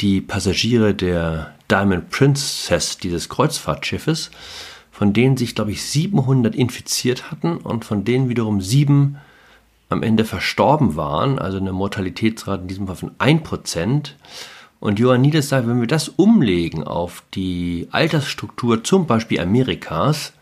die 0.02 0.22
Passagiere 0.22 0.94
der 0.94 1.56
Diamond 1.70 2.10
Princess 2.10 2.98
dieses 2.98 3.30
Kreuzfahrtschiffes, 3.30 4.32
von 4.92 5.14
denen 5.14 5.38
sich, 5.38 5.56
glaube 5.56 5.72
ich, 5.72 5.84
700 5.84 6.56
infiziert 6.56 7.32
hatten 7.32 7.58
und 7.58 7.86
von 7.86 8.04
denen 8.04 8.30
wiederum 8.30 8.62
sieben 8.62 9.18
am 9.90 10.04
Ende 10.04 10.24
verstorben 10.24 10.96
waren, 10.96 11.40
also 11.40 11.58
eine 11.58 11.74
Mortalitätsrate 11.74 12.62
in 12.62 12.68
diesem 12.68 12.88
Fall 12.88 12.96
von 12.96 13.12
1%. 13.18 14.12
Und 14.80 15.00
Ioannidis 15.00 15.50
sagt, 15.50 15.68
wenn 15.68 15.82
wir 15.82 15.88
das 15.88 16.10
umlegen 16.10 16.84
auf 16.84 17.24
die 17.34 17.88
Altersstruktur 17.92 18.84
zum 18.84 19.08
Beispiel 19.08 19.40
Amerikas, 19.40 20.34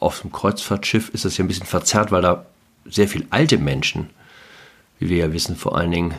auf 0.00 0.20
dem 0.20 0.32
Kreuzfahrtschiff 0.32 1.08
ist 1.10 1.24
das 1.24 1.38
ja 1.38 1.44
ein 1.44 1.48
bisschen 1.48 1.66
verzerrt, 1.66 2.12
weil 2.12 2.20
da 2.20 2.44
sehr 2.84 3.08
viel 3.08 3.26
alte 3.30 3.56
Menschen, 3.56 4.10
wie 4.98 5.08
wir 5.08 5.16
ja 5.16 5.32
wissen, 5.32 5.56
vor 5.56 5.78
allen 5.78 5.92
Dingen 5.92 6.14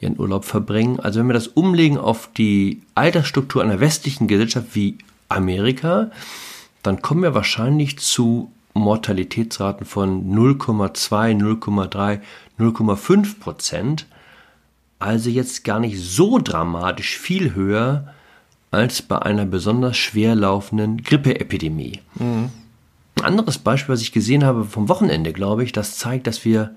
ihren 0.00 0.18
Urlaub 0.18 0.46
verbringen. 0.46 1.00
Also 1.00 1.20
wenn 1.20 1.26
wir 1.26 1.34
das 1.34 1.48
umlegen 1.48 1.98
auf 1.98 2.30
die 2.34 2.82
Altersstruktur 2.94 3.62
einer 3.62 3.80
westlichen 3.80 4.26
Gesellschaft 4.26 4.68
wie 4.72 4.96
Amerika, 5.28 6.10
dann 6.82 7.02
kommen 7.02 7.22
wir 7.22 7.34
wahrscheinlich 7.34 7.98
zu 7.98 8.50
Mortalitätsraten 8.74 9.86
von 9.86 10.32
0,2, 10.32 11.36
0,3, 11.36 12.20
0,5 12.58 13.40
Prozent. 13.40 14.06
Also 14.98 15.30
jetzt 15.30 15.64
gar 15.64 15.80
nicht 15.80 15.98
so 15.98 16.38
dramatisch 16.38 17.18
viel 17.18 17.54
höher 17.54 18.12
als 18.70 19.02
bei 19.02 19.20
einer 19.20 19.46
besonders 19.46 19.96
schwer 19.96 20.34
laufenden 20.34 21.02
Grippeepidemie. 21.02 22.00
Mhm. 22.14 22.50
Ein 23.16 23.24
anderes 23.24 23.58
Beispiel, 23.58 23.92
was 23.92 24.02
ich 24.02 24.12
gesehen 24.12 24.44
habe 24.44 24.64
vom 24.64 24.88
Wochenende, 24.88 25.32
glaube 25.32 25.64
ich, 25.64 25.72
das 25.72 25.96
zeigt, 25.96 26.26
dass 26.26 26.44
wir 26.44 26.74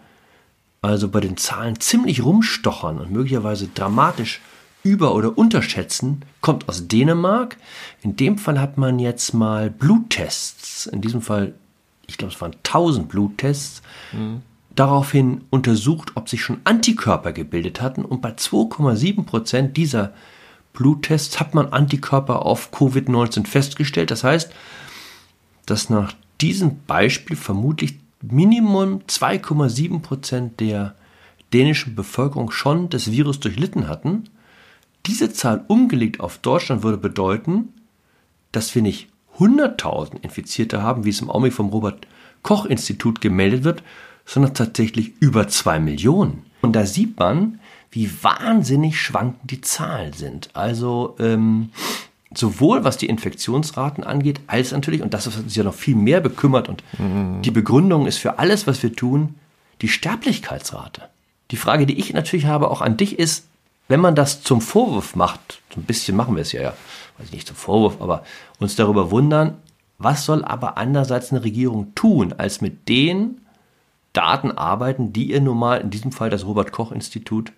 also 0.81 1.07
bei 1.07 1.21
den 1.21 1.37
Zahlen 1.37 1.79
ziemlich 1.79 2.23
rumstochern 2.23 2.99
und 2.99 3.11
möglicherweise 3.11 3.69
dramatisch 3.73 4.41
über- 4.83 5.15
oder 5.15 5.37
unterschätzen, 5.37 6.23
kommt 6.41 6.67
aus 6.67 6.87
Dänemark. 6.89 7.55
In 8.01 8.17
dem 8.17 8.37
Fall 8.37 8.59
hat 8.59 8.77
man 8.77 8.99
jetzt 8.99 9.33
mal 9.33 9.69
Bluttests, 9.69 10.87
in 10.87 10.99
diesem 10.99 11.21
Fall 11.21 11.53
ich 12.13 12.19
glaube, 12.19 12.31
es 12.31 12.39
waren 12.41 12.53
1000 12.63 13.09
Bluttests, 13.09 13.81
mhm. 14.11 14.43
daraufhin 14.75 15.41
untersucht, 15.49 16.11
ob 16.13 16.29
sich 16.29 16.43
schon 16.43 16.61
Antikörper 16.63 17.33
gebildet 17.33 17.81
hatten. 17.81 18.05
Und 18.05 18.21
bei 18.21 18.29
2,7 18.29 19.25
Prozent 19.25 19.77
dieser 19.77 20.13
Bluttests 20.73 21.39
hat 21.39 21.55
man 21.55 21.73
Antikörper 21.73 22.45
auf 22.45 22.71
Covid-19 22.71 23.47
festgestellt. 23.47 24.11
Das 24.11 24.23
heißt, 24.23 24.51
dass 25.65 25.89
nach 25.89 26.13
diesem 26.39 26.83
Beispiel 26.85 27.35
vermutlich 27.35 27.95
Minimum 28.21 29.01
2,7 29.07 29.99
Prozent 30.01 30.59
der 30.59 30.93
dänischen 31.51 31.95
Bevölkerung 31.95 32.51
schon 32.51 32.89
das 32.89 33.11
Virus 33.11 33.39
durchlitten 33.39 33.87
hatten. 33.87 34.25
Diese 35.07 35.33
Zahl 35.33 35.65
umgelegt 35.67 36.19
auf 36.19 36.37
Deutschland 36.37 36.83
würde 36.83 36.99
bedeuten, 36.99 37.69
dass 38.51 38.75
wir 38.75 38.83
nicht 38.83 39.09
100.000 39.39 40.21
Infizierte 40.21 40.81
haben, 40.81 41.05
wie 41.05 41.09
es 41.09 41.21
im 41.21 41.29
Augenblick 41.29 41.53
vom 41.53 41.69
Robert 41.69 42.07
Koch 42.43 42.65
Institut 42.65 43.21
gemeldet 43.21 43.63
wird, 43.63 43.83
sondern 44.25 44.53
tatsächlich 44.53 45.13
über 45.19 45.47
2 45.47 45.79
Millionen. 45.79 46.45
Und 46.61 46.75
da 46.75 46.85
sieht 46.85 47.17
man, 47.19 47.59
wie 47.91 48.09
wahnsinnig 48.23 48.99
schwankend 48.99 49.51
die 49.51 49.61
Zahlen 49.61 50.13
sind. 50.13 50.49
Also 50.53 51.15
ähm, 51.19 51.69
sowohl 52.33 52.83
was 52.83 52.97
die 52.97 53.07
Infektionsraten 53.07 54.03
angeht, 54.03 54.41
als 54.47 54.71
natürlich, 54.71 55.01
und 55.01 55.13
das 55.13 55.27
ist 55.27 55.37
uns 55.37 55.55
ja 55.55 55.63
noch 55.63 55.73
viel 55.73 55.95
mehr 55.95 56.19
bekümmert 56.19 56.69
und 56.69 56.83
mhm. 56.97 57.41
die 57.41 57.51
Begründung 57.51 58.07
ist 58.07 58.17
für 58.17 58.39
alles, 58.39 58.65
was 58.67 58.81
wir 58.81 58.93
tun, 58.93 59.35
die 59.81 59.87
Sterblichkeitsrate. 59.87 61.03
Die 61.51 61.57
Frage, 61.57 61.85
die 61.85 61.99
ich 61.99 62.13
natürlich 62.13 62.45
habe, 62.45 62.71
auch 62.71 62.81
an 62.81 62.97
dich 62.97 63.19
ist, 63.19 63.47
wenn 63.87 63.99
man 63.99 64.15
das 64.15 64.43
zum 64.43 64.61
Vorwurf 64.61 65.15
macht, 65.15 65.61
so 65.73 65.79
ein 65.79 65.83
bisschen 65.83 66.15
machen 66.15 66.35
wir 66.35 66.41
es 66.41 66.51
ja, 66.51 66.61
ja, 66.61 66.73
weiß 67.17 67.27
ich 67.27 67.33
nicht 67.33 67.47
zum 67.47 67.55
Vorwurf, 67.55 68.01
aber 68.01 68.23
uns 68.59 68.75
darüber 68.75 69.11
wundern, 69.11 69.57
was 69.97 70.25
soll 70.25 70.43
aber 70.43 70.77
andererseits 70.77 71.31
eine 71.31 71.43
Regierung 71.43 71.93
tun, 71.95 72.33
als 72.37 72.61
mit 72.61 72.89
den 72.89 73.41
Daten 74.13 74.51
arbeiten, 74.51 75.11
die 75.11 75.31
ihr 75.31 75.41
nun 75.41 75.57
mal, 75.57 75.81
in 75.81 75.89
diesem 75.89 76.11
Fall 76.11 76.29
das 76.29 76.45
Robert 76.45 76.71
Koch 76.71 76.91
Institut, 76.91 77.51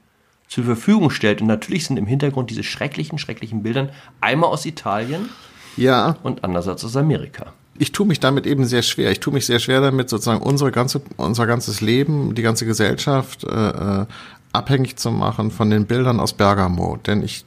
zur 0.48 0.64
Verfügung 0.64 1.10
stellt. 1.10 1.42
Und 1.42 1.48
natürlich 1.48 1.86
sind 1.86 1.98
im 1.98 2.06
Hintergrund 2.06 2.50
diese 2.50 2.64
schrecklichen, 2.64 3.18
schrecklichen 3.18 3.64
Bildern 3.64 3.90
einmal 4.22 4.50
aus 4.50 4.66
Italien 4.66 5.30
ja. 5.76 6.18
und 6.24 6.44
andererseits 6.44 6.86
aus 6.86 6.96
Amerika. 6.96 7.54
Ich 7.78 7.92
tue 7.92 8.06
mich 8.06 8.22
damit 8.22 8.48
eben 8.48 8.66
sehr 8.66 8.84
schwer. 8.84 9.12
Ich 9.12 9.20
tue 9.20 9.34
mich 9.34 9.46
sehr 9.46 9.60
schwer 9.60 9.82
damit, 9.82 10.10
sozusagen 10.10 10.42
unsere 10.42 10.72
ganze, 10.72 11.02
unser 11.18 11.46
ganzes 11.46 11.82
Leben, 11.82 12.34
die 12.34 12.42
ganze 12.42 12.66
Gesellschaft 12.66 13.44
äh, 13.44 13.70
äh 14.02 14.06
abhängig 14.56 14.98
zu 14.98 15.12
machen 15.12 15.52
von 15.52 15.70
den 15.70 15.86
Bildern 15.86 16.20
aus 16.20 16.34
Bergamo. 16.34 16.98
Denn 16.98 17.24
ich 17.24 17.46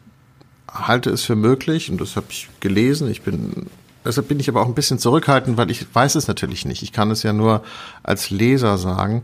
halte 0.71 1.11
es 1.11 1.23
für 1.23 1.37
möglich, 1.37 1.91
und 1.91 2.01
das 2.01 2.17
habe 2.17 2.27
ich 2.31 2.49
gelesen, 2.61 3.11
ich 3.11 3.23
bin 3.23 3.67
deshalb 4.05 4.29
bin 4.29 4.41
ich 4.41 4.49
aber 4.49 4.63
auch 4.63 4.67
ein 4.67 4.75
bisschen 4.75 4.99
zurückhaltend, 4.99 5.57
weil 5.57 5.71
ich 5.71 5.87
weiß 5.93 6.15
es 6.15 6.29
natürlich 6.29 6.65
nicht. 6.65 6.83
Ich 6.83 6.93
kann 6.93 7.11
es 7.11 7.23
ja 7.23 7.33
nur 7.33 7.63
als 8.03 8.31
Leser 8.31 8.79
sagen, 8.79 9.23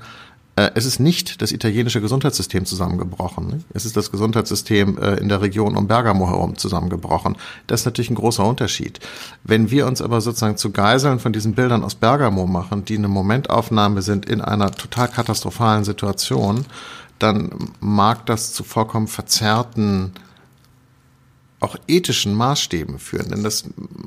äh, 0.57 0.71
es 0.75 0.85
ist 0.85 1.01
nicht 1.01 1.43
das 1.43 1.53
italienische 1.53 2.01
Gesundheitssystem 2.01 2.65
zusammengebrochen. 2.65 3.65
Es 3.73 3.85
ist 3.85 3.97
das 3.97 4.11
Gesundheitssystem 4.11 4.99
äh, 4.99 5.15
in 5.17 5.29
der 5.29 5.41
Region 5.41 5.77
um 5.77 5.89
Bergamo 5.89 6.29
herum 6.29 6.57
zusammengebrochen. 6.57 7.37
Das 7.67 7.81
ist 7.81 7.87
natürlich 7.87 8.11
ein 8.11 8.17
großer 8.17 8.45
Unterschied. 8.45 9.01
Wenn 9.43 9.71
wir 9.71 9.87
uns 9.87 10.01
aber 10.01 10.21
sozusagen 10.21 10.57
zu 10.57 10.71
Geiseln 10.71 11.19
von 11.19 11.33
diesen 11.33 11.55
Bildern 11.55 11.83
aus 11.83 11.97
Bergamo 11.97 12.47
machen, 12.47 12.85
die 12.85 12.97
eine 12.97 13.09
Momentaufnahme 13.09 14.03
sind 14.03 14.27
in 14.27 14.41
einer 14.41 14.71
total 14.71 15.09
katastrophalen 15.09 15.85
Situation, 15.85 16.67
dann 17.19 17.51
mag 17.81 18.27
das 18.27 18.53
zu 18.53 18.65
vollkommen 18.65 19.09
verzerrten 19.09 20.13
auch 21.65 21.77
ethischen 21.89 22.35
Maßstäben 22.35 22.99
führen. 22.99 23.31
Denn 23.31 23.43
das 23.43 23.65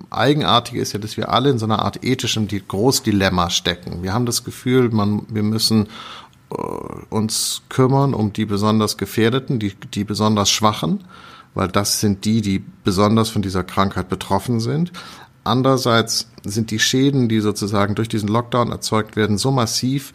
Eigenartige 0.10 0.80
ist 0.80 0.94
ja, 0.94 1.00
dass 1.00 1.18
wir 1.18 1.30
alle 1.30 1.50
in 1.50 1.58
so 1.58 1.66
einer 1.66 1.80
Art 1.80 2.04
ethischem 2.04 2.48
Großdilemma 2.48 3.50
stecken. 3.50 4.04
Wir 4.04 4.14
haben 4.14 4.26
das 4.28 4.44
Gefühl, 4.44 4.90
man, 4.90 5.24
wir 5.28 5.44
müssen 5.44 5.88
äh, 6.52 6.56
uns 7.10 7.64
kümmern 7.70 8.14
um 8.14 8.32
die 8.32 8.46
besonders 8.46 8.98
Gefährdeten, 8.98 9.60
die, 9.60 9.74
die 9.74 10.04
besonders 10.04 10.50
Schwachen, 10.50 11.04
weil 11.56 11.68
das 11.68 12.00
sind 12.00 12.26
die, 12.26 12.42
die 12.42 12.64
besonders 12.84 13.30
von 13.30 13.42
dieser 13.42 13.64
Krankheit 13.64 14.08
betroffen 14.08 14.60
sind. 14.60 14.92
Andererseits 15.44 16.30
sind 16.44 16.72
die 16.72 16.80
Schäden, 16.80 17.30
die 17.30 17.40
sozusagen 17.40 17.96
durch 17.96 18.10
diesen 18.10 18.30
Lockdown 18.30 18.72
erzeugt 18.72 19.16
werden, 19.16 19.38
so 19.38 19.50
massiv, 19.50 20.14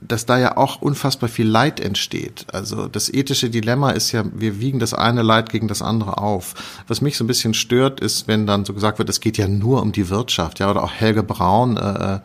dass 0.00 0.26
da 0.26 0.38
ja 0.38 0.56
auch 0.56 0.80
unfassbar 0.80 1.28
viel 1.28 1.46
Leid 1.46 1.78
entsteht. 1.78 2.46
Also 2.52 2.88
das 2.88 3.12
ethische 3.12 3.50
Dilemma 3.50 3.90
ist 3.90 4.12
ja, 4.12 4.24
wir 4.32 4.60
wiegen 4.60 4.78
das 4.78 4.94
eine 4.94 5.22
Leid 5.22 5.50
gegen 5.50 5.68
das 5.68 5.82
andere 5.82 6.18
auf. 6.18 6.54
Was 6.88 7.00
mich 7.00 7.16
so 7.16 7.24
ein 7.24 7.26
bisschen 7.26 7.54
stört, 7.54 8.00
ist, 8.00 8.26
wenn 8.26 8.46
dann 8.46 8.64
so 8.64 8.72
gesagt 8.72 8.98
wird, 8.98 9.08
es 9.10 9.20
geht 9.20 9.36
ja 9.36 9.46
nur 9.46 9.82
um 9.82 9.92
die 9.92 10.08
Wirtschaft, 10.08 10.58
ja, 10.58 10.70
oder 10.70 10.82
auch 10.82 10.92
Helge 10.92 11.22
Braun, 11.22 11.76
äh, 11.76 12.14
äh 12.14 12.18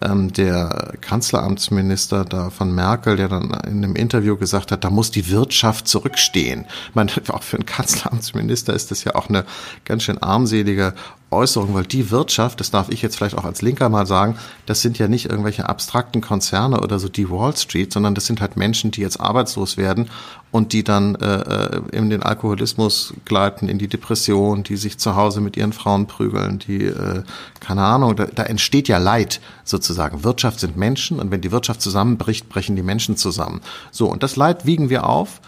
ähm, 0.00 0.32
der 0.32 0.94
Kanzleramtsminister 1.00 2.24
da 2.24 2.50
von 2.50 2.74
Merkel, 2.74 3.16
der 3.16 3.28
dann 3.28 3.50
in 3.66 3.84
einem 3.84 3.94
Interview 3.94 4.36
gesagt 4.36 4.72
hat, 4.72 4.84
da 4.84 4.90
muss 4.90 5.10
die 5.10 5.30
Wirtschaft 5.30 5.86
zurückstehen. 5.86 6.64
Ich 6.88 6.94
meine, 6.94 7.10
auch 7.28 7.42
für 7.42 7.56
einen 7.56 7.66
Kanzleramtsminister 7.66 8.72
ist 8.72 8.90
das 8.90 9.04
ja 9.04 9.14
auch 9.14 9.28
eine 9.28 9.44
ganz 9.84 10.04
schön 10.04 10.18
armselige 10.22 10.94
Äußerung, 11.32 11.74
weil 11.74 11.84
die 11.84 12.10
Wirtschaft, 12.10 12.60
das 12.60 12.70
darf 12.70 12.88
ich 12.90 13.02
jetzt 13.02 13.16
vielleicht 13.16 13.36
auch 13.36 13.44
als 13.44 13.62
Linker 13.62 13.88
mal 13.88 14.06
sagen, 14.06 14.36
das 14.66 14.82
sind 14.82 14.98
ja 14.98 15.08
nicht 15.08 15.26
irgendwelche 15.30 15.68
abstrakten 15.68 16.20
Konzerne 16.20 16.80
oder 16.80 16.98
so 16.98 17.08
die 17.08 17.30
Wall 17.30 17.56
Street, 17.56 17.92
sondern 17.92 18.14
das 18.14 18.26
sind 18.26 18.40
halt 18.40 18.56
Menschen, 18.56 18.90
die 18.90 19.00
jetzt 19.00 19.20
arbeitslos 19.20 19.76
werden 19.76 20.08
und 20.50 20.72
die 20.72 20.84
dann 20.84 21.14
äh, 21.16 21.76
äh, 21.76 21.82
in 21.92 22.10
den 22.10 22.22
Alkoholismus 22.22 23.14
gleiten, 23.24 23.68
in 23.68 23.78
die 23.78 23.88
Depression, 23.88 24.62
die 24.62 24.76
sich 24.76 24.98
zu 24.98 25.16
Hause 25.16 25.40
mit 25.40 25.56
ihren 25.56 25.72
Frauen 25.72 26.06
prügeln, 26.06 26.58
die, 26.58 26.84
äh, 26.84 27.22
keine 27.60 27.82
Ahnung, 27.82 28.14
da, 28.14 28.26
da 28.26 28.42
entsteht 28.44 28.86
ja 28.88 28.98
Leid 28.98 29.40
sozusagen. 29.64 30.24
Wirtschaft 30.24 30.60
sind 30.60 30.76
Menschen 30.76 31.18
und 31.18 31.30
wenn 31.30 31.40
die 31.40 31.52
Wirtschaft 31.52 31.80
zusammenbricht, 31.80 32.48
brechen 32.48 32.76
die 32.76 32.82
Menschen 32.82 33.16
zusammen. 33.16 33.62
So, 33.90 34.06
und 34.08 34.22
das 34.22 34.36
Leid 34.36 34.66
wiegen 34.66 34.90
wir 34.90 35.06
auf 35.06 35.40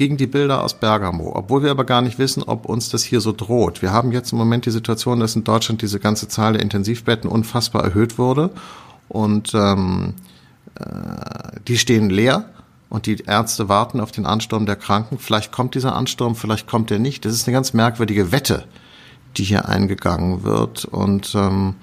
gegen 0.00 0.16
die 0.16 0.26
Bilder 0.26 0.64
aus 0.64 0.80
Bergamo, 0.80 1.30
obwohl 1.34 1.62
wir 1.62 1.70
aber 1.70 1.84
gar 1.84 2.00
nicht 2.00 2.18
wissen, 2.18 2.42
ob 2.42 2.64
uns 2.64 2.88
das 2.88 3.02
hier 3.02 3.20
so 3.20 3.32
droht. 3.32 3.82
Wir 3.82 3.92
haben 3.92 4.12
jetzt 4.12 4.32
im 4.32 4.38
Moment 4.38 4.64
die 4.64 4.70
Situation, 4.70 5.20
dass 5.20 5.36
in 5.36 5.44
Deutschland 5.44 5.82
diese 5.82 6.00
ganze 6.00 6.26
Zahl 6.26 6.54
der 6.54 6.62
Intensivbetten 6.62 7.28
unfassbar 7.28 7.84
erhöht 7.84 8.16
wurde 8.16 8.48
und 9.10 9.52
ähm, 9.52 10.14
äh, 10.76 11.60
die 11.68 11.76
stehen 11.76 12.08
leer 12.08 12.48
und 12.88 13.04
die 13.04 13.18
Ärzte 13.26 13.68
warten 13.68 14.00
auf 14.00 14.10
den 14.10 14.24
Ansturm 14.24 14.64
der 14.64 14.76
Kranken. 14.76 15.18
Vielleicht 15.18 15.52
kommt 15.52 15.74
dieser 15.74 15.94
Ansturm, 15.94 16.34
vielleicht 16.34 16.66
kommt 16.66 16.90
er 16.90 16.98
nicht. 16.98 17.26
Das 17.26 17.34
ist 17.34 17.46
eine 17.46 17.52
ganz 17.52 17.74
merkwürdige 17.74 18.32
Wette, 18.32 18.64
die 19.36 19.44
hier 19.44 19.68
eingegangen 19.68 20.44
wird 20.44 20.86
und 20.86 21.34
ähm, 21.34 21.74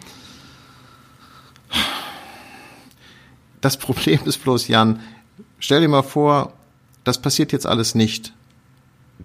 das 3.61 3.77
Problem 3.77 4.21
ist 4.25 4.41
bloß, 4.41 4.69
Jan, 4.69 5.01
stell 5.59 5.81
dir 5.81 5.87
mal 5.87 6.01
vor, 6.01 6.56
das 7.07 7.21
passiert 7.21 7.51
jetzt 7.51 7.65
alles 7.65 7.95
nicht. 7.95 8.33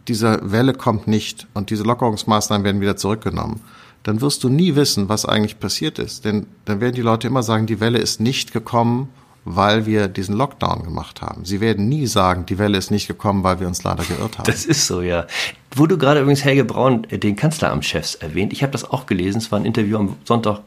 Diese 0.09 0.41
Welle 0.43 0.73
kommt 0.73 1.07
nicht 1.07 1.47
und 1.55 1.71
diese 1.71 1.83
Lockerungsmaßnahmen 1.83 2.65
werden 2.65 2.81
wieder 2.81 2.97
zurückgenommen. 2.97 3.61
Dann 4.03 4.21
wirst 4.21 4.43
du 4.43 4.49
nie 4.49 4.75
wissen, 4.75 5.09
was 5.09 5.27
eigentlich 5.27 5.61
passiert 5.61 5.99
ist. 5.99 6.25
Denn 6.25 6.47
dann 6.65 6.81
werden 6.81 6.95
die 6.95 7.03
Leute 7.03 7.27
immer 7.27 7.43
sagen, 7.43 7.67
die 7.67 7.81
Welle 7.81 7.99
ist 7.99 8.21
nicht 8.21 8.53
gekommen, 8.53 9.09
weil 9.45 9.87
wir 9.87 10.09
diesen 10.09 10.37
Lockdown 10.37 10.85
gemacht 10.85 11.21
haben. 11.21 11.45
Sie 11.45 11.61
werden 11.61 11.89
nie 11.89 12.07
sagen, 12.07 12.47
die 12.47 12.59
Welle 12.59 12.79
ist 12.79 12.91
nicht 12.91 13.09
gekommen, 13.09 13.43
weil 13.43 13.61
wir 13.61 13.67
uns 13.67 13.83
leider 13.83 14.05
geirrt 14.05 14.39
haben. 14.39 14.47
Das 14.47 14.65
ist 14.65 14.87
so, 14.87 15.03
ja. 15.03 15.27
Wo 15.75 15.87
du 15.87 15.99
gerade 15.99 16.21
übrigens 16.21 16.45
Helge 16.45 16.65
Braun, 16.65 17.05
äh, 17.11 17.19
den 17.19 17.37
Kanzleramtschefs, 17.37 18.17
erwähnt, 18.17 18.53
ich 18.53 18.63
habe 18.63 18.73
das 18.73 18.89
auch 18.89 19.07
gelesen, 19.07 19.39
es 19.39 19.51
war 19.51 19.59
ein 19.59 19.65
Interview 19.65 19.99
am 19.99 20.17
Sonntag 20.25 20.61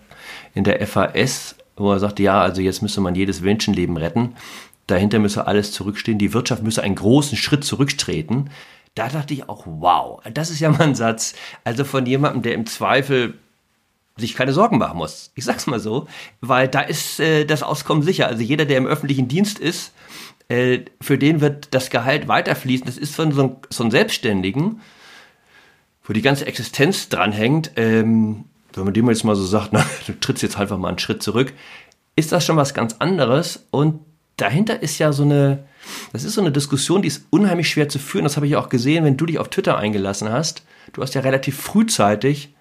in 0.53 0.63
der 0.65 0.85
FAS, 0.85 1.55
wo 1.77 1.91
er 1.91 1.99
sagte, 1.99 2.23
ja, 2.23 2.41
also 2.41 2.61
jetzt 2.61 2.81
müsse 2.81 3.01
man 3.01 3.15
jedes 3.15 3.41
Menschenleben 3.41 3.97
retten 3.97 4.35
dahinter 4.87 5.19
müsse 5.19 5.47
alles 5.47 5.71
zurückstehen, 5.71 6.19
die 6.19 6.33
Wirtschaft 6.33 6.63
müsse 6.63 6.83
einen 6.83 6.95
großen 6.95 7.37
Schritt 7.37 7.63
zurücktreten. 7.63 8.49
Da 8.93 9.09
dachte 9.09 9.33
ich 9.33 9.49
auch, 9.49 9.65
wow, 9.65 10.21
das 10.33 10.49
ist 10.49 10.59
ja 10.59 10.69
mal 10.69 10.81
ein 10.81 10.95
Satz, 10.95 11.35
also 11.63 11.83
von 11.83 12.05
jemandem, 12.05 12.43
der 12.43 12.53
im 12.53 12.65
Zweifel 12.65 13.35
sich 14.17 14.35
keine 14.35 14.53
Sorgen 14.53 14.77
machen 14.77 14.97
muss. 14.97 15.31
Ich 15.35 15.43
sag's 15.43 15.67
mal 15.67 15.79
so, 15.79 16.07
weil 16.39 16.67
da 16.67 16.81
ist 16.81 17.19
äh, 17.19 17.45
das 17.45 17.63
Auskommen 17.63 18.03
sicher. 18.03 18.27
Also 18.27 18.43
jeder, 18.43 18.65
der 18.65 18.77
im 18.77 18.87
öffentlichen 18.87 19.27
Dienst 19.27 19.59
ist, 19.59 19.91
äh, 20.47 20.81
für 21.01 21.17
den 21.17 21.41
wird 21.41 21.69
das 21.71 21.89
Gehalt 21.89 22.27
weiterfließen. 22.27 22.85
Das 22.85 22.97
ist 22.97 23.15
von 23.15 23.31
so, 23.31 23.41
einem, 23.41 23.55
so 23.69 23.83
einem 23.83 23.91
Selbstständigen, 23.91 24.79
wo 26.03 26.13
die 26.13 26.21
ganze 26.21 26.45
Existenz 26.45 27.09
dranhängt, 27.09 27.71
ähm, 27.75 28.45
wenn 28.73 28.85
man 28.85 28.93
dem 28.93 29.09
jetzt 29.09 29.23
mal 29.23 29.35
so 29.35 29.45
sagt, 29.45 29.69
na, 29.73 29.85
du 30.07 30.17
trittst 30.17 30.43
jetzt 30.43 30.57
einfach 30.57 30.77
mal 30.77 30.89
einen 30.89 30.99
Schritt 30.99 31.21
zurück, 31.21 31.53
ist 32.15 32.31
das 32.31 32.45
schon 32.45 32.55
was 32.55 32.73
ganz 32.73 32.95
anderes 32.99 33.67
und 33.71 33.99
dahinter 34.37 34.81
ist 34.81 34.97
ja 34.99 35.11
so 35.11 35.23
eine, 35.23 35.65
das 36.13 36.23
ist 36.23 36.33
so 36.33 36.41
eine 36.41 36.51
Diskussion, 36.51 37.01
die 37.01 37.07
ist 37.07 37.25
unheimlich 37.29 37.69
schwer 37.69 37.89
zu 37.89 37.99
führen. 37.99 38.23
Das 38.23 38.35
habe 38.35 38.47
ich 38.47 38.55
auch 38.55 38.69
gesehen, 38.69 39.03
wenn 39.03 39.17
du 39.17 39.25
dich 39.25 39.39
auf 39.39 39.49
Twitter 39.49 39.77
eingelassen 39.77 40.31
hast. 40.31 40.63
Du 40.93 41.01
hast 41.01 41.13
ja 41.13 41.21
relativ 41.21 41.59
frühzeitig 41.59 42.55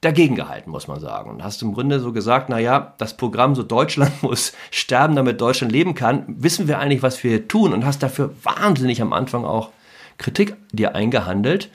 dagegen 0.00 0.34
gehalten, 0.34 0.70
muss 0.70 0.88
man 0.88 1.00
sagen. 1.00 1.30
Und 1.30 1.42
hast 1.42 1.62
im 1.62 1.72
Grunde 1.72 2.00
so 2.00 2.12
gesagt, 2.12 2.48
na 2.48 2.58
ja, 2.58 2.94
das 2.98 3.16
Programm 3.16 3.54
so 3.54 3.62
Deutschland 3.62 4.10
muss 4.22 4.52
sterben, 4.70 5.16
damit 5.16 5.40
Deutschland 5.40 5.72
leben 5.72 5.94
kann. 5.94 6.24
Wissen 6.26 6.68
wir 6.68 6.78
eigentlich, 6.78 7.02
was 7.02 7.22
wir 7.22 7.30
hier 7.30 7.48
tun? 7.48 7.72
Und 7.72 7.86
hast 7.86 8.02
dafür 8.02 8.34
wahnsinnig 8.42 9.00
am 9.00 9.12
Anfang 9.12 9.44
auch 9.44 9.70
Kritik 10.18 10.56
dir 10.72 10.94
eingehandelt. 10.94 11.70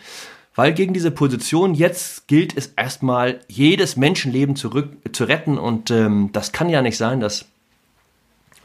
Weil 0.56 0.74
gegen 0.74 0.94
diese 0.94 1.12
Position 1.12 1.74
jetzt 1.74 2.28
gilt 2.28 2.58
es 2.58 2.68
erstmal, 2.76 3.40
jedes 3.48 3.96
Menschenleben 3.96 4.56
zurück 4.56 4.90
zu 5.14 5.24
retten. 5.24 5.58
Und 5.58 5.92
ähm, 5.92 6.30
das 6.34 6.52
kann 6.52 6.70
ja 6.70 6.82
nicht 6.82 6.98
sein, 6.98 7.20
dass 7.20 7.46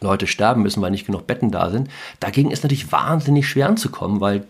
Leute 0.03 0.27
sterben 0.27 0.63
müssen, 0.63 0.83
weil 0.83 0.91
nicht 0.91 1.07
genug 1.07 1.27
Betten 1.27 1.51
da 1.51 1.71
sind. 1.71 1.89
Dagegen 2.21 2.51
ist 2.51 2.63
natürlich 2.63 2.93
wahnsinnig 2.93 3.49
schwer 3.49 3.69
anzukommen, 3.69 4.21
weil 4.21 4.47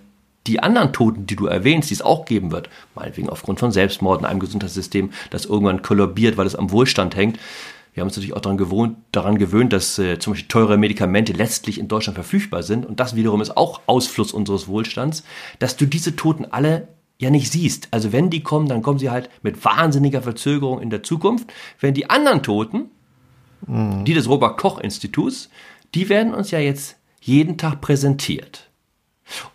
die 0.47 0.61
anderen 0.61 0.93
Toten, 0.93 1.27
die 1.27 1.37
du 1.37 1.47
erwähnst, 1.47 1.91
die 1.91 1.95
es 1.95 2.03
auch 2.03 2.25
geben 2.25 2.51
wird, 2.51 2.69
meinetwegen 2.95 3.29
aufgrund 3.29 3.61
von 3.61 3.71
Selbstmorden, 3.71 4.27
einem 4.27 4.41
Gesundheitssystem, 4.41 5.11
das 5.31 5.45
irgendwann 5.45 5.83
kollabiert, 5.83 6.37
weil 6.37 6.47
es 6.47 6.57
am 6.57 6.71
Wohlstand 6.73 7.15
hängt. 7.15 7.39
Wir 7.95 8.01
haben 8.01 8.09
uns 8.09 8.17
natürlich 8.17 8.35
auch 8.35 8.41
daran, 8.41 8.57
gewohnt, 8.57 8.97
daran 9.13 9.39
gewöhnt, 9.39 9.73
dass 9.73 9.99
äh, 9.99 10.19
zum 10.19 10.33
Beispiel 10.33 10.49
teure 10.49 10.79
Medikamente 10.79 11.33
letztlich 11.33 11.79
in 11.79 11.89
Deutschland 11.89 12.15
verfügbar 12.15 12.63
sind. 12.63 12.87
Und 12.87 13.01
das 13.01 13.15
wiederum 13.15 13.43
ist 13.43 13.57
auch 13.57 13.83
Ausfluss 13.87 14.33
unseres 14.33 14.67
Wohlstands, 14.67 15.25
dass 15.59 15.77
du 15.77 15.85
diese 15.85 16.17
Toten 16.17 16.47
alle 16.51 16.89
ja 17.19 17.29
nicht 17.29 17.53
siehst. 17.53 17.89
Also 17.91 18.11
wenn 18.13 18.31
die 18.31 18.43
kommen, 18.43 18.67
dann 18.67 18.83
kommen 18.83 18.99
sie 18.99 19.11
halt 19.11 19.29
mit 19.43 19.63
wahnsinniger 19.65 20.23
Verzögerung 20.23 20.81
in 20.81 20.89
der 20.89 21.03
Zukunft. 21.03 21.53
Wenn 21.81 21.93
die 21.93 22.09
anderen 22.09 22.43
Toten, 22.43 22.91
mhm. 23.67 24.05
die 24.05 24.15
des 24.15 24.29
Robert 24.29 24.59
Koch 24.59 24.79
Instituts, 24.79 25.49
die 25.95 26.09
werden 26.09 26.35
uns 26.35 26.51
ja 26.51 26.59
jetzt 26.59 26.97
jeden 27.21 27.59
Tag 27.59 27.81
präsentiert. 27.81 28.69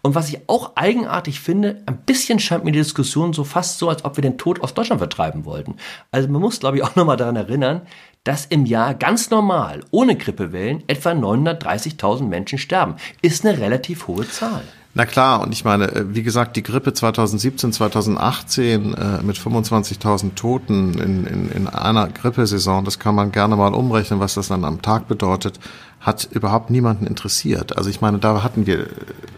Und 0.02 0.16
was 0.16 0.30
ich 0.30 0.40
auch 0.48 0.72
eigenartig 0.76 1.40
finde, 1.40 1.84
ein 1.86 1.98
bisschen 1.98 2.40
scheint 2.40 2.64
mir 2.64 2.72
die 2.72 2.80
Diskussion 2.80 3.34
so 3.34 3.44
fast 3.44 3.78
so, 3.78 3.90
als 3.90 4.06
ob 4.06 4.18
wir 4.18 4.22
den 4.22 4.38
Tod 4.38 4.62
aus 4.62 4.74
Deutschland 4.74 5.00
vertreiben 5.00 5.46
wollten. 5.46 5.76
Also 6.12 6.30
man 6.30 6.42
muss, 6.42 6.60
glaube 6.60 6.78
ich, 6.78 6.84
auch 6.84 6.96
nochmal 6.96 7.18
daran 7.18 7.36
erinnern, 7.36 7.82
dass 8.24 8.46
im 8.46 8.66
Jahr 8.66 8.94
ganz 8.94 9.30
normal, 9.30 9.84
ohne 9.92 10.16
Grippewellen, 10.16 10.84
etwa 10.88 11.12
930.000 11.12 12.24
Menschen 12.24 12.58
sterben. 12.58 12.96
Ist 13.22 13.46
eine 13.46 13.60
relativ 13.60 14.08
hohe 14.08 14.28
Zahl. 14.28 14.64
Na 14.98 15.06
klar, 15.06 15.42
und 15.42 15.54
ich 15.54 15.64
meine, 15.64 15.92
äh, 15.94 16.16
wie 16.16 16.24
gesagt, 16.24 16.56
die 16.56 16.64
Grippe 16.64 16.92
2017, 16.92 17.72
2018 17.72 18.96
äh, 18.96 19.22
mit 19.22 19.38
25.000 19.38 20.34
Toten 20.34 20.98
in, 20.98 21.28
in, 21.28 21.52
in 21.52 21.68
einer 21.68 22.08
Grippesaison, 22.08 22.84
das 22.84 22.98
kann 22.98 23.14
man 23.14 23.32
gerne 23.32 23.56
mal 23.56 23.76
umrechnen, 23.76 24.20
was 24.20 24.34
das 24.34 24.48
dann 24.48 24.66
am 24.66 24.82
Tag 24.82 25.08
bedeutet, 25.08 25.60
hat 26.00 26.28
überhaupt 26.32 26.72
niemanden 26.72 27.06
interessiert. 27.06 27.78
Also 27.78 27.92
ich 27.92 28.02
meine, 28.02 28.18
da 28.18 28.42
hatten 28.42 28.66
wir, 28.66 28.88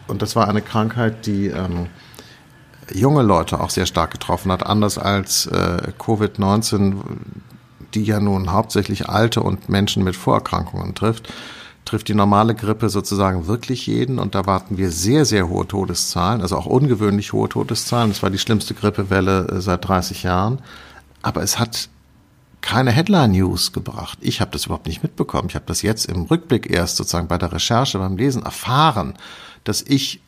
und 0.08 0.22
das 0.22 0.38
war 0.38 0.48
eine 0.48 0.62
Krankheit, 0.62 1.26
die 1.26 1.48
ähm, 1.48 1.88
junge 2.94 3.24
Leute 3.24 3.60
auch 3.60 3.70
sehr 3.70 3.86
stark 3.86 4.12
getroffen 4.12 4.54
hat, 4.54 4.66
anders 4.66 4.98
als 4.98 5.46
äh, 5.48 5.92
Covid-19, 6.00 7.02
die 7.96 8.06
ja 8.06 8.22
nun 8.22 8.54
hauptsächlich 8.54 9.10
alte 9.10 9.44
und 9.44 9.68
Menschen 9.68 10.06
mit 10.06 10.16
Vorerkrankungen 10.16 10.96
trifft 10.96 11.28
trifft 11.90 12.08
die 12.08 12.14
normale 12.14 12.54
Grippe 12.54 12.90
sozusagen 12.90 13.48
wirklich 13.48 13.88
jeden 13.88 14.20
und 14.20 14.36
da 14.36 14.46
warten 14.46 14.78
wir 14.78 14.92
sehr, 14.92 15.26
sehr 15.26 15.50
hohe 15.50 15.68
Todeszahlen, 15.68 16.42
also 16.42 16.56
auch 16.56 16.68
ungewöhnlich 16.68 17.34
hohe 17.34 17.50
Todeszahlen. 17.50 18.12
Es 18.12 18.22
war 18.22 18.30
die 18.30 18.38
schlimmste 18.38 18.76
Grippewelle 18.76 19.48
äh, 19.48 19.62
seit 19.62 19.88
30 19.88 20.22
Jahren, 20.22 20.60
aber 21.24 21.42
es 21.42 21.58
hat 21.58 21.90
keine 22.62 22.92
Headline-News 22.92 23.72
gebracht. 23.72 24.20
Ich 24.22 24.40
habe 24.40 24.52
das 24.52 24.66
überhaupt 24.66 24.86
nicht 24.86 25.02
mitbekommen. 25.02 25.48
Ich 25.50 25.56
habe 25.56 25.66
das 25.66 25.82
jetzt 25.82 26.06
im 26.06 26.24
Rückblick 26.24 26.70
erst 26.70 26.98
sozusagen 26.98 27.28
bei 27.28 27.40
der 27.40 27.52
Recherche, 27.52 27.98
beim 27.98 28.18
Lesen 28.18 28.44
erfahren, 28.44 29.16
dass 29.64 29.82
ich 29.82 30.22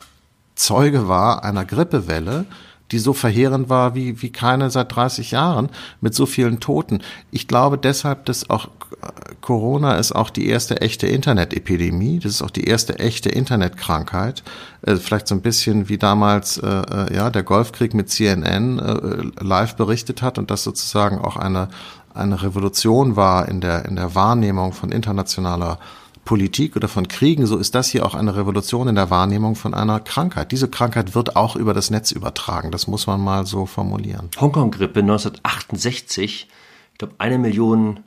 Zeuge 0.56 1.06
war 1.06 1.44
einer 1.44 1.64
Grippewelle, 1.64 2.46
die 2.92 2.98
so 2.98 3.14
verheerend 3.14 3.68
war 3.68 3.94
wie, 3.94 4.22
wie 4.22 4.30
keine 4.30 4.70
seit 4.70 4.94
30 4.94 5.30
Jahren 5.32 5.70
mit 6.00 6.14
so 6.14 6.26
vielen 6.26 6.60
Toten. 6.60 7.00
Ich 7.30 7.48
glaube 7.48 7.78
deshalb, 7.78 8.26
dass 8.26 8.50
auch 8.50 8.66
äh, 8.66 9.34
Corona 9.40 9.94
ist 9.96 10.12
auch 10.12 10.30
die 10.30 10.46
erste 10.46 10.80
echte 10.82 11.06
Internet-Epidemie. 11.06 12.18
Das 12.18 12.32
ist 12.32 12.42
auch 12.42 12.50
die 12.50 12.64
erste 12.64 12.98
echte 12.98 13.30
Internetkrankheit. 13.30 14.42
Äh, 14.82 14.96
vielleicht 14.96 15.26
so 15.26 15.34
ein 15.34 15.40
bisschen 15.40 15.88
wie 15.88 15.98
damals 15.98 16.58
äh, 16.58 16.66
äh 16.66 17.14
ja 17.14 17.30
der 17.30 17.42
Golfkrieg 17.42 17.94
mit 17.94 18.10
CNN 18.10 18.78
äh, 18.78 19.44
live 19.44 19.76
berichtet 19.76 20.22
hat 20.22 20.38
und 20.38 20.50
das 20.50 20.62
sozusagen 20.62 21.18
auch 21.18 21.36
eine 21.36 21.68
eine 22.14 22.42
Revolution 22.42 23.16
war 23.16 23.48
in 23.48 23.62
der 23.62 23.86
in 23.86 23.96
der 23.96 24.14
Wahrnehmung 24.14 24.74
von 24.74 24.92
internationaler 24.92 25.78
Politik 26.24 26.76
oder 26.76 26.88
von 26.88 27.08
Kriegen, 27.08 27.46
so 27.46 27.58
ist 27.58 27.74
das 27.74 27.88
hier 27.88 28.06
auch 28.06 28.14
eine 28.14 28.36
Revolution 28.36 28.88
in 28.88 28.94
der 28.94 29.10
Wahrnehmung 29.10 29.56
von 29.56 29.74
einer 29.74 30.00
Krankheit. 30.00 30.52
Diese 30.52 30.68
Krankheit 30.68 31.14
wird 31.14 31.36
auch 31.36 31.56
über 31.56 31.74
das 31.74 31.90
Netz 31.90 32.12
übertragen. 32.12 32.70
Das 32.70 32.86
muss 32.86 33.06
man 33.06 33.20
mal 33.20 33.44
so 33.46 33.66
formulieren. 33.66 34.30
Hongkong-Grippe 34.40 35.00
1968, 35.00 36.48
ich 36.92 36.98
glaube 36.98 37.14
eine 37.18 37.38
Million 37.38 38.00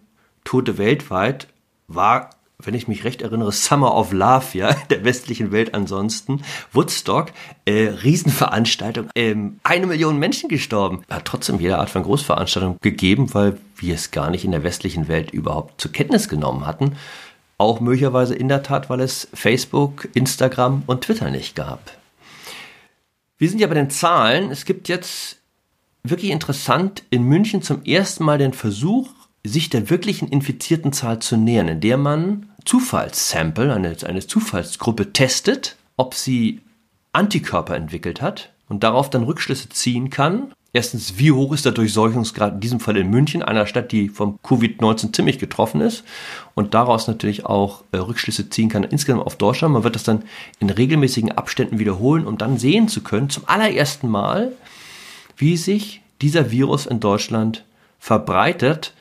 Tote 0.44 0.78
weltweit, 0.78 1.48
war, 1.88 2.30
wenn 2.58 2.74
ich 2.74 2.88
mich 2.88 3.04
recht 3.04 3.22
erinnere, 3.22 3.52
Summer 3.52 3.94
of 3.94 4.14
Love, 4.14 4.46
ja, 4.58 4.74
der 4.90 5.04
westlichen 5.04 5.52
Welt 5.52 5.74
ansonsten. 5.74 6.42
Woodstock, 6.72 7.32
äh, 7.66 7.90
Riesenveranstaltung, 7.90 9.10
ähm, 9.16 9.60
eine 9.64 9.88
Million 9.88 10.18
Menschen 10.18 10.48
gestorben. 10.48 11.02
Hat 11.10 11.26
trotzdem 11.26 11.60
jede 11.60 11.80
Art 11.80 11.90
von 11.90 12.04
Großveranstaltung 12.04 12.78
gegeben, 12.82 13.34
weil 13.34 13.58
wir 13.76 13.96
es 13.96 14.12
gar 14.12 14.30
nicht 14.30 14.46
in 14.46 14.52
der 14.52 14.64
westlichen 14.64 15.10
Welt 15.10 15.32
überhaupt 15.32 15.82
zur 15.82 15.92
Kenntnis 15.92 16.30
genommen 16.30 16.66
hatten. 16.66 16.96
Auch 17.58 17.80
möglicherweise 17.80 18.36
in 18.36 18.50
der 18.50 18.64
Tat, 18.64 18.90
weil 18.90 19.00
es 19.00 19.28
Facebook, 19.34 20.10
Instagram 20.14 20.84
und 20.88 21.02
Twitter 21.02 21.32
nicht 21.32 21.56
gab. 21.56 21.92
Wir 23.38 23.50
sind 23.50 23.60
ja 23.60 23.68
bei 23.68 23.76
den 23.76 23.90
Zahlen. 23.90 24.52
Es 24.52 24.66
gibt 24.66 24.88
jetzt 24.88 25.38
wirklich 26.04 26.32
interessant 26.32 27.04
in 27.10 27.24
München 27.24 27.62
zum 27.62 27.84
ersten 27.84 28.24
Mal 28.24 28.38
den 28.38 28.54
Versuch, 28.54 29.10
sich 29.44 29.70
der 29.70 29.90
wirklichen 29.90 30.28
infizierten 30.28 30.92
Zahl 30.92 31.20
zu 31.20 31.38
nähern, 31.38 31.68
in 31.68 31.82
der 31.82 31.98
man 31.98 32.50
Zufallssample, 32.66 33.74
eine, 33.74 33.96
eine 34.06 34.26
Zufallsgruppe 34.26 35.14
testet, 35.14 35.78
ob 35.98 36.16
sie 36.16 36.62
Antikörper 37.14 37.76
entwickelt 37.76 38.22
hat 38.22 38.52
und 38.68 38.84
darauf 38.84 39.10
dann 39.10 39.24
Rückschlüsse 39.24 39.70
ziehen 39.70 40.10
kann, 40.10 40.52
Erstens, 40.76 41.18
wie 41.18 41.32
hoch 41.32 41.54
ist 41.54 41.64
der 41.64 41.72
Durchseuchungsgrad 41.72 42.56
in 42.56 42.60
diesem 42.60 42.82
Fall 42.82 42.98
in 42.98 43.10
München, 43.10 43.42
einer 43.42 43.66
Stadt, 43.66 43.94
die 43.94 44.10
vom 44.10 44.40
Covid-19 44.44 45.14
ziemlich 45.14 45.40
getroffen 45.40 45.80
ist 45.80 46.04
und 46.54 46.74
daraus 46.74 47.08
natürlich 47.08 47.46
auch 47.46 47.86
äh, 47.94 47.98
Rückschlüsse 47.98 48.50
ziehen 48.50 48.68
kann 48.68 48.84
insgesamt 48.84 49.26
auf 49.26 49.38
Deutschland. 49.38 49.74
Man 49.74 49.86
wird 49.86 49.96
das 49.96 50.04
dann 50.04 50.24
in 50.60 50.70
regelmäßigen 50.70 51.32
Abständen 51.32 51.80
wiederholen, 51.80 52.28
um 52.28 52.38
dann 52.38 52.58
sehen 52.58 52.90
zu 52.90 53.04
können, 53.04 53.30
zum 53.30 53.44
allerersten 53.48 54.10
Mal, 54.10 54.52
wie 55.38 55.56
sich 55.56 56.02
dieser 56.22 56.52
Virus 56.52 56.88
in 56.88 57.00
Deutschland 57.00 57.64
verbreitet. 57.98 58.94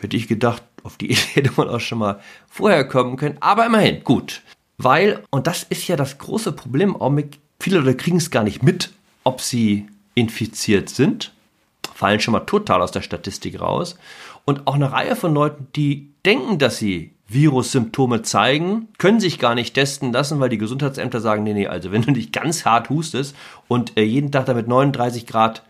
Hätte 0.00 0.16
ich 0.16 0.26
gedacht, 0.26 0.62
auf 0.84 0.96
die 0.96 1.06
Idee 1.12 1.20
hätte 1.34 1.52
man 1.58 1.68
auch 1.68 1.80
schon 1.80 1.98
mal 1.98 2.18
vorher 2.48 2.88
kommen 2.88 3.18
können, 3.18 3.36
aber 3.40 3.66
immerhin, 3.66 4.04
gut. 4.04 4.40
Weil, 4.78 5.22
und 5.28 5.46
das 5.46 5.64
ist 5.64 5.86
ja 5.86 5.96
das 5.96 6.16
große 6.16 6.52
Problem 6.52 6.96
viele 7.60 7.80
Leute 7.80 7.94
kriegen 7.94 8.16
es 8.16 8.30
gar 8.30 8.42
nicht 8.42 8.62
mit, 8.62 8.90
ob 9.22 9.42
sie 9.42 9.86
infiziert 10.18 10.88
sind, 10.88 11.32
fallen 11.94 12.20
schon 12.20 12.32
mal 12.32 12.40
total 12.40 12.82
aus 12.82 12.92
der 12.92 13.02
Statistik 13.02 13.60
raus. 13.60 13.96
Und 14.44 14.66
auch 14.66 14.74
eine 14.74 14.92
Reihe 14.92 15.16
von 15.16 15.34
Leuten, 15.34 15.68
die 15.76 16.10
denken, 16.24 16.58
dass 16.58 16.78
sie 16.78 17.12
Virussymptome 17.28 18.22
zeigen, 18.22 18.88
können 18.96 19.20
sich 19.20 19.38
gar 19.38 19.54
nicht 19.54 19.74
testen 19.74 20.12
lassen, 20.12 20.40
weil 20.40 20.48
die 20.48 20.58
Gesundheitsämter 20.58 21.20
sagen, 21.20 21.42
nee, 21.42 21.52
nee, 21.52 21.66
also 21.66 21.92
wenn 21.92 22.02
du 22.02 22.12
dich 22.12 22.32
ganz 22.32 22.64
hart 22.64 22.88
hustest 22.88 23.36
und 23.68 23.98
äh, 23.98 24.02
jeden 24.02 24.32
Tag 24.32 24.46
damit 24.46 24.66
39 24.66 25.26
Grad 25.26 25.62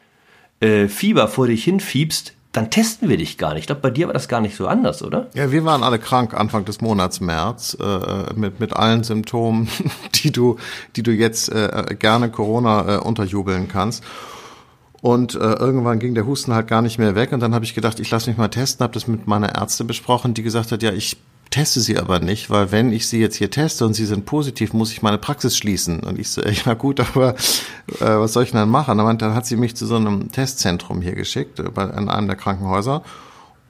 äh, 0.60 0.86
Fieber 0.86 1.26
vor 1.26 1.48
dich 1.48 1.64
hinfiebst, 1.64 2.34
dann 2.52 2.70
testen 2.70 3.08
wir 3.08 3.18
dich 3.18 3.36
gar 3.36 3.52
nicht. 3.52 3.60
Ich 3.60 3.66
glaube, 3.66 3.82
bei 3.82 3.90
dir 3.90 4.06
war 4.06 4.14
das 4.14 4.28
gar 4.28 4.40
nicht 4.40 4.56
so 4.56 4.66
anders, 4.66 5.02
oder? 5.02 5.28
Ja, 5.34 5.52
wir 5.52 5.64
waren 5.64 5.82
alle 5.82 5.98
krank 5.98 6.34
Anfang 6.34 6.64
des 6.64 6.80
Monats 6.80 7.20
März 7.20 7.76
äh, 7.80 8.32
mit 8.34 8.58
mit 8.58 8.72
allen 8.72 9.04
Symptomen, 9.04 9.68
die 10.14 10.32
du 10.32 10.56
die 10.96 11.02
du 11.02 11.12
jetzt 11.12 11.50
äh, 11.50 11.94
gerne 11.98 12.30
Corona 12.30 12.96
äh, 12.96 12.98
unterjubeln 12.98 13.68
kannst. 13.68 14.02
Und 15.00 15.34
äh, 15.34 15.38
irgendwann 15.38 16.00
ging 16.00 16.14
der 16.14 16.26
Husten 16.26 16.52
halt 16.52 16.66
gar 16.66 16.82
nicht 16.82 16.98
mehr 16.98 17.14
weg. 17.14 17.32
Und 17.32 17.40
dann 17.40 17.54
habe 17.54 17.64
ich 17.64 17.74
gedacht, 17.74 18.00
ich 18.00 18.10
lasse 18.10 18.28
mich 18.28 18.36
mal 18.36 18.48
testen, 18.48 18.82
habe 18.82 18.94
das 18.94 19.06
mit 19.06 19.28
meiner 19.28 19.50
Ärztin 19.50 19.86
besprochen, 19.86 20.34
die 20.34 20.42
gesagt 20.42 20.72
hat, 20.72 20.82
ja, 20.82 20.92
ich 20.92 21.16
teste 21.50 21.80
sie 21.80 21.98
aber 21.98 22.20
nicht, 22.20 22.50
weil 22.50 22.72
wenn 22.72 22.92
ich 22.92 23.06
sie 23.08 23.20
jetzt 23.20 23.36
hier 23.36 23.50
teste 23.50 23.84
und 23.86 23.94
sie 23.94 24.06
sind 24.06 24.26
positiv, 24.26 24.72
muss 24.72 24.92
ich 24.92 25.02
meine 25.02 25.18
Praxis 25.18 25.56
schließen. 25.56 26.00
Und 26.00 26.18
ich 26.18 26.30
so, 26.30 26.42
ja 26.66 26.74
gut, 26.74 27.00
aber 27.00 27.34
äh, 28.00 28.18
was 28.18 28.32
soll 28.32 28.44
ich 28.44 28.50
denn 28.50 28.60
dann 28.60 28.70
machen? 28.70 29.00
Und 29.00 29.22
dann 29.22 29.34
hat 29.34 29.46
sie 29.46 29.56
mich 29.56 29.76
zu 29.76 29.86
so 29.86 29.96
einem 29.96 30.30
Testzentrum 30.30 31.00
hier 31.00 31.14
geschickt, 31.14 31.58
äh, 31.60 31.70
bei, 31.70 31.84
in 31.84 32.08
einem 32.08 32.26
der 32.26 32.36
Krankenhäuser. 32.36 33.02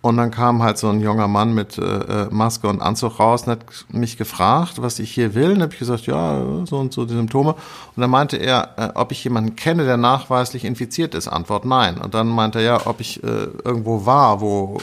Und 0.09 0.17
dann 0.17 0.31
kam 0.31 0.63
halt 0.63 0.79
so 0.79 0.89
ein 0.89 1.03
junger 1.03 1.29
Mann 1.29 1.53
mit 1.53 1.77
äh, 1.77 1.83
äh, 1.83 2.29
Maske 2.31 2.67
und 2.67 2.81
Anzug 2.81 3.21
raus 3.21 3.43
und 3.43 3.51
hat 3.51 3.67
mich 3.91 4.17
gefragt, 4.17 4.81
was 4.81 5.01
ich 5.01 5.13
hier 5.13 5.35
will. 5.35 5.53
Und 5.53 5.61
habe 5.61 5.75
ich 5.75 5.79
gesagt, 5.79 6.07
ja, 6.07 6.43
so 6.65 6.79
und 6.79 6.95
so 6.95 7.05
die 7.05 7.13
Symptome. 7.13 7.51
Und 7.95 8.01
dann 8.01 8.09
meinte 8.09 8.39
er, 8.39 8.71
äh, 8.79 8.89
ob 8.95 9.13
ich 9.13 9.23
jemanden 9.23 9.55
kenne, 9.55 9.85
der 9.85 9.99
nachweislich 9.99 10.65
infiziert 10.65 11.15
ist. 11.15 11.29
Antwort 11.29 11.67
nein. 11.67 11.99
Und 11.99 12.15
dann 12.15 12.29
meinte 12.29 12.59
er, 12.59 12.65
ja, 12.65 12.87
ob 12.87 13.01
ich 13.01 13.23
äh, 13.23 13.49
irgendwo 13.63 14.07
war, 14.07 14.41
wo 14.41 14.79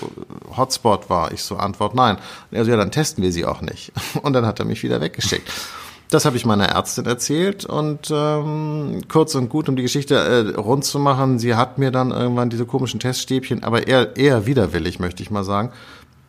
Hotspot 0.55 1.09
war. 1.09 1.31
Ich 1.31 1.41
so, 1.41 1.55
Antwort 1.55 1.95
nein. 1.95 2.17
Und 2.51 2.57
er 2.59 2.63
so, 2.63 2.69
ja, 2.69 2.77
dann 2.77 2.91
testen 2.91 3.23
wir 3.23 3.31
sie 3.31 3.45
auch 3.45 3.61
nicht. 3.61 3.93
Und 4.21 4.33
dann 4.33 4.45
hat 4.45 4.59
er 4.59 4.65
mich 4.65 4.83
wieder 4.83 5.01
weggeschickt. 5.01 5.51
Das 6.09 6.25
habe 6.25 6.37
ich 6.37 6.45
meiner 6.45 6.67
Ärztin 6.67 7.05
erzählt 7.05 7.65
und 7.65 8.11
ähm, 8.11 9.01
kurz 9.07 9.35
und 9.35 9.49
gut, 9.49 9.69
um 9.69 9.75
die 9.75 9.81
Geschichte 9.81 10.15
äh, 10.15 10.55
rund 10.55 10.85
zu 10.85 10.99
machen, 10.99 11.39
sie 11.39 11.55
hat 11.55 11.77
mir 11.77 11.91
dann 11.91 12.11
irgendwann 12.11 12.49
diese 12.49 12.65
komischen 12.65 12.99
Teststäbchen, 12.99 13.63
aber 13.63 13.87
eher, 13.87 14.15
eher 14.15 14.45
widerwillig, 14.45 14.99
möchte 14.99 15.23
ich 15.23 15.31
mal 15.31 15.43
sagen, 15.43 15.71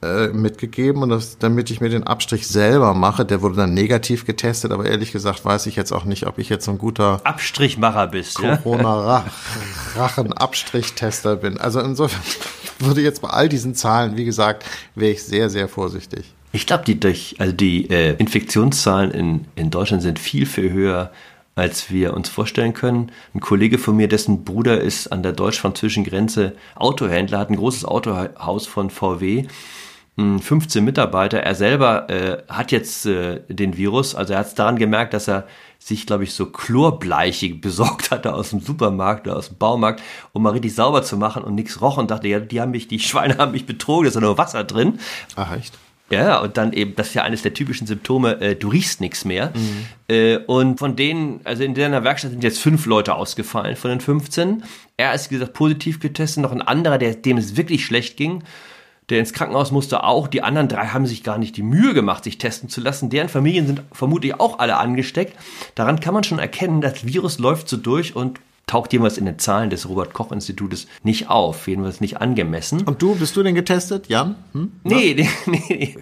äh, 0.02 0.28
mitgegeben 0.28 1.02
und 1.02 1.08
das, 1.08 1.38
damit 1.38 1.70
ich 1.70 1.80
mir 1.80 1.88
den 1.88 2.06
Abstrich 2.06 2.46
selber 2.46 2.94
mache. 2.94 3.24
Der 3.24 3.42
wurde 3.42 3.56
dann 3.56 3.74
negativ 3.74 4.24
getestet, 4.24 4.70
aber 4.72 4.86
ehrlich 4.86 5.10
gesagt 5.10 5.44
weiß 5.44 5.66
ich 5.66 5.74
jetzt 5.76 5.92
auch 5.92 6.04
nicht, 6.04 6.26
ob 6.26 6.38
ich 6.38 6.48
jetzt 6.48 6.66
so 6.66 6.70
ein 6.70 6.78
guter 6.78 7.20
Abstrichmacher 7.24 8.06
bist. 8.06 8.36
Corona-Rachen-Abstrichtester 8.36 11.34
bin. 11.36 11.58
Also 11.58 11.80
insofern 11.80 12.22
würde 12.78 13.00
jetzt 13.00 13.22
bei 13.22 13.30
all 13.30 13.48
diesen 13.48 13.74
Zahlen, 13.74 14.16
wie 14.16 14.24
gesagt, 14.24 14.64
wäre 14.94 15.10
ich 15.12 15.24
sehr, 15.24 15.50
sehr 15.50 15.66
vorsichtig. 15.66 16.35
Ich 16.56 16.66
glaube, 16.66 16.84
die, 16.86 16.98
durch, 16.98 17.34
also 17.36 17.52
die 17.52 17.90
äh, 17.90 18.14
Infektionszahlen 18.16 19.10
in, 19.10 19.44
in 19.56 19.70
Deutschland 19.70 20.02
sind 20.02 20.18
viel, 20.18 20.46
viel 20.46 20.72
höher, 20.72 21.12
als 21.54 21.90
wir 21.90 22.14
uns 22.14 22.30
vorstellen 22.30 22.72
können. 22.72 23.12
Ein 23.34 23.40
Kollege 23.40 23.76
von 23.76 23.94
mir, 23.94 24.08
dessen 24.08 24.42
Bruder 24.42 24.80
ist 24.80 25.08
an 25.08 25.22
der 25.22 25.32
deutsch-französischen 25.32 26.04
Grenze 26.04 26.54
Autohändler, 26.74 27.40
hat 27.40 27.50
ein 27.50 27.56
großes 27.56 27.84
Autohaus 27.84 28.66
von 28.66 28.88
VW. 28.88 29.44
15 30.16 30.80
hm, 30.80 30.84
Mitarbeiter. 30.86 31.40
Er 31.40 31.54
selber 31.54 32.08
äh, 32.08 32.42
hat 32.48 32.72
jetzt 32.72 33.04
äh, 33.04 33.40
den 33.50 33.76
Virus, 33.76 34.14
also 34.14 34.32
er 34.32 34.38
hat 34.38 34.46
es 34.46 34.54
daran 34.54 34.78
gemerkt, 34.78 35.12
dass 35.12 35.28
er 35.28 35.46
sich, 35.78 36.06
glaube 36.06 36.24
ich, 36.24 36.32
so 36.32 36.46
Chlorbleiche 36.46 37.54
besorgt 37.54 38.10
hatte 38.10 38.32
aus 38.32 38.48
dem 38.48 38.60
Supermarkt 38.60 39.26
oder 39.26 39.36
aus 39.36 39.48
dem 39.48 39.58
Baumarkt, 39.58 40.00
um 40.32 40.42
mal 40.42 40.54
richtig 40.54 40.74
sauber 40.74 41.02
zu 41.02 41.18
machen 41.18 41.44
und 41.44 41.54
nichts 41.54 41.82
roch 41.82 41.98
und 41.98 42.10
dachte, 42.10 42.28
ja, 42.28 42.40
die 42.40 42.62
haben 42.62 42.70
mich, 42.70 42.88
die 42.88 42.98
Schweine 42.98 43.36
haben 43.36 43.52
mich 43.52 43.66
betrogen, 43.66 44.04
da 44.04 44.08
ist 44.08 44.14
ja 44.14 44.22
nur 44.22 44.38
Wasser 44.38 44.64
drin. 44.64 45.00
Ach, 45.34 45.54
echt? 45.54 45.78
Ja, 46.08 46.38
und 46.38 46.56
dann 46.56 46.72
eben, 46.72 46.94
das 46.94 47.08
ist 47.08 47.14
ja 47.14 47.22
eines 47.24 47.42
der 47.42 47.52
typischen 47.52 47.86
Symptome, 47.86 48.40
äh, 48.40 48.54
du 48.54 48.68
riechst 48.68 49.00
nichts 49.00 49.24
mehr. 49.24 49.52
Mhm. 49.54 49.86
Äh, 50.08 50.36
und 50.38 50.78
von 50.78 50.94
denen, 50.94 51.40
also 51.44 51.64
in 51.64 51.74
deiner 51.74 52.04
Werkstatt 52.04 52.30
sind 52.30 52.44
jetzt 52.44 52.60
fünf 52.60 52.86
Leute 52.86 53.14
ausgefallen 53.14 53.74
von 53.74 53.90
den 53.90 54.00
15. 54.00 54.62
Er 54.96 55.14
ist, 55.14 55.30
wie 55.30 55.34
gesagt, 55.34 55.54
positiv 55.54 55.98
getestet, 55.98 56.42
noch 56.42 56.52
ein 56.52 56.62
anderer, 56.62 56.98
der, 56.98 57.14
dem 57.14 57.38
es 57.38 57.56
wirklich 57.56 57.84
schlecht 57.84 58.16
ging 58.16 58.42
der 59.08 59.20
ins 59.20 59.32
Krankenhaus 59.32 59.70
musste 59.70 60.02
auch. 60.02 60.26
Die 60.28 60.42
anderen 60.42 60.68
drei 60.68 60.88
haben 60.88 61.06
sich 61.06 61.22
gar 61.22 61.38
nicht 61.38 61.56
die 61.56 61.62
Mühe 61.62 61.94
gemacht, 61.94 62.24
sich 62.24 62.38
testen 62.38 62.68
zu 62.68 62.80
lassen. 62.80 63.10
Deren 63.10 63.28
Familien 63.28 63.66
sind 63.66 63.82
vermutlich 63.92 64.38
auch 64.40 64.58
alle 64.58 64.78
angesteckt. 64.78 65.36
Daran 65.74 66.00
kann 66.00 66.14
man 66.14 66.24
schon 66.24 66.38
erkennen, 66.38 66.80
das 66.80 67.06
Virus 67.06 67.38
läuft 67.38 67.68
so 67.68 67.76
durch 67.76 68.16
und 68.16 68.40
taucht 68.66 68.92
jeweils 68.92 69.16
in 69.16 69.26
den 69.26 69.38
Zahlen 69.38 69.70
des 69.70 69.88
Robert-Koch-Institutes 69.88 70.88
nicht 71.04 71.30
auf, 71.30 71.68
jedenfalls 71.68 72.00
nicht 72.00 72.20
angemessen. 72.20 72.82
Und 72.82 73.00
du, 73.00 73.14
bist 73.14 73.36
du 73.36 73.42
denn 73.42 73.54
getestet, 73.54 74.08
Jan? 74.08 74.34
Hm? 74.52 74.72
Nee, 74.82 75.14
nee, 75.46 75.62
nee. 75.68 75.96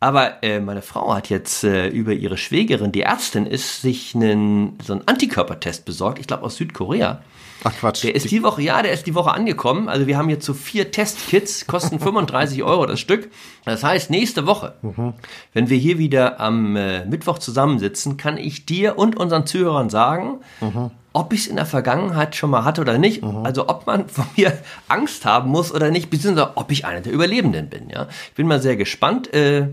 Aber 0.00 0.42
äh, 0.42 0.60
meine 0.60 0.82
Frau 0.82 1.14
hat 1.14 1.30
jetzt 1.30 1.64
äh, 1.64 1.88
über 1.88 2.12
ihre 2.12 2.36
Schwägerin, 2.36 2.92
die 2.92 3.00
Ärztin 3.00 3.46
ist, 3.46 3.80
sich 3.80 4.14
einen, 4.14 4.78
so 4.84 4.92
einen 4.92 5.08
Antikörpertest 5.08 5.86
besorgt, 5.86 6.18
ich 6.18 6.26
glaube 6.26 6.42
aus 6.42 6.56
Südkorea. 6.56 7.22
Ach 7.66 7.74
Quatsch. 7.74 8.04
Der 8.04 8.14
ist 8.14 8.30
die 8.30 8.42
Woche, 8.42 8.60
ja, 8.60 8.82
der 8.82 8.92
ist 8.92 9.06
die 9.06 9.14
Woche 9.14 9.32
angekommen. 9.32 9.88
Also 9.88 10.06
wir 10.06 10.18
haben 10.18 10.28
jetzt 10.28 10.44
so 10.44 10.52
vier 10.52 10.90
Testkits, 10.90 11.66
kosten 11.66 11.98
35 11.98 12.62
Euro 12.62 12.84
das 12.84 13.00
Stück. 13.00 13.30
Das 13.64 13.82
heißt, 13.82 14.10
nächste 14.10 14.46
Woche, 14.46 14.74
mhm. 14.82 15.14
wenn 15.54 15.70
wir 15.70 15.78
hier 15.78 15.98
wieder 15.98 16.40
am 16.40 16.76
äh, 16.76 17.06
Mittwoch 17.06 17.38
zusammensitzen, 17.38 18.18
kann 18.18 18.36
ich 18.36 18.66
dir 18.66 18.98
und 18.98 19.16
unseren 19.16 19.46
Zuhörern 19.46 19.88
sagen, 19.88 20.40
mhm. 20.60 20.90
ob 21.14 21.32
ich 21.32 21.40
es 21.40 21.46
in 21.46 21.56
der 21.56 21.64
Vergangenheit 21.64 22.36
schon 22.36 22.50
mal 22.50 22.64
hatte 22.64 22.82
oder 22.82 22.98
nicht. 22.98 23.22
Mhm. 23.22 23.46
Also 23.46 23.66
ob 23.68 23.86
man 23.86 24.08
von 24.08 24.26
mir 24.36 24.58
Angst 24.88 25.24
haben 25.24 25.50
muss 25.50 25.72
oder 25.72 25.90
nicht, 25.90 26.10
beziehungsweise 26.10 26.56
ob 26.56 26.70
ich 26.70 26.84
einer 26.84 27.00
der 27.00 27.14
Überlebenden 27.14 27.70
bin. 27.70 27.88
Ja, 27.88 28.08
ich 28.28 28.34
bin 28.34 28.46
mal 28.46 28.60
sehr 28.60 28.76
gespannt. 28.76 29.32
Äh, 29.32 29.68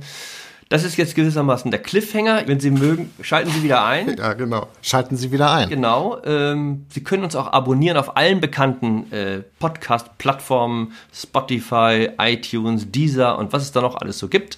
das 0.72 0.86
ist 0.86 0.96
jetzt 0.96 1.16
gewissermaßen 1.16 1.70
der 1.70 1.82
Cliffhanger. 1.82 2.44
Wenn 2.48 2.62
Sie 2.62 2.72
mögen, 2.72 3.12
schalten 3.22 3.52
Sie 3.52 3.62
wieder 3.62 3.84
ein. 3.84 4.16
Ja, 4.18 4.32
genau. 4.32 4.68
Schalten 4.82 5.18
Sie 5.18 5.34
wieder 5.34 5.52
ein. 5.52 5.68
Genau. 5.68 6.22
Ähm, 6.24 6.86
Sie 6.88 7.04
können 7.04 7.26
uns 7.26 7.36
auch 7.36 7.52
abonnieren 7.52 7.98
auf 7.98 8.16
allen 8.16 8.40
bekannten 8.40 9.12
äh, 9.12 9.42
Podcast-Plattformen, 9.60 10.94
Spotify, 11.14 12.12
iTunes, 12.18 12.90
Deezer 12.90 13.38
und 13.38 13.52
was 13.52 13.64
es 13.64 13.74
da 13.74 13.82
noch 13.82 13.98
alles 13.98 14.18
so 14.18 14.30
gibt. 14.30 14.58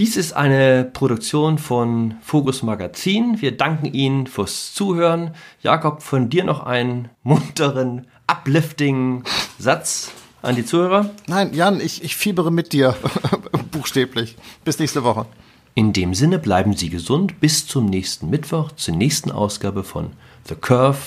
Dies 0.00 0.16
ist 0.16 0.32
eine 0.32 0.90
Produktion 0.92 1.58
von 1.58 2.16
Focus 2.20 2.64
Magazin. 2.64 3.40
Wir 3.40 3.56
danken 3.56 3.86
Ihnen 3.86 4.26
fürs 4.26 4.74
Zuhören. 4.74 5.36
Jakob, 5.62 6.02
von 6.02 6.30
dir 6.30 6.42
noch 6.42 6.66
einen 6.66 7.10
munteren, 7.22 8.08
uplifting 8.26 9.22
Satz 9.56 10.10
an 10.48 10.56
die 10.56 10.64
Zuhörer? 10.64 11.10
Nein, 11.26 11.52
Jan, 11.52 11.80
ich, 11.80 12.02
ich 12.02 12.16
fiebere 12.16 12.50
mit 12.50 12.72
dir. 12.72 12.96
Buchstäblich. 13.70 14.36
Bis 14.64 14.78
nächste 14.78 15.04
Woche. 15.04 15.26
In 15.74 15.92
dem 15.92 16.14
Sinne 16.14 16.38
bleiben 16.38 16.74
Sie 16.74 16.88
gesund 16.88 17.38
bis 17.38 17.66
zum 17.66 17.86
nächsten 17.86 18.30
Mittwoch, 18.30 18.72
zur 18.72 18.96
nächsten 18.96 19.30
Ausgabe 19.30 19.84
von 19.84 20.10
The 20.48 20.54
Curve 20.54 20.98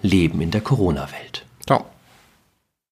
Leben 0.00 0.40
in 0.40 0.50
der 0.50 0.62
Corona-Welt. 0.62 1.44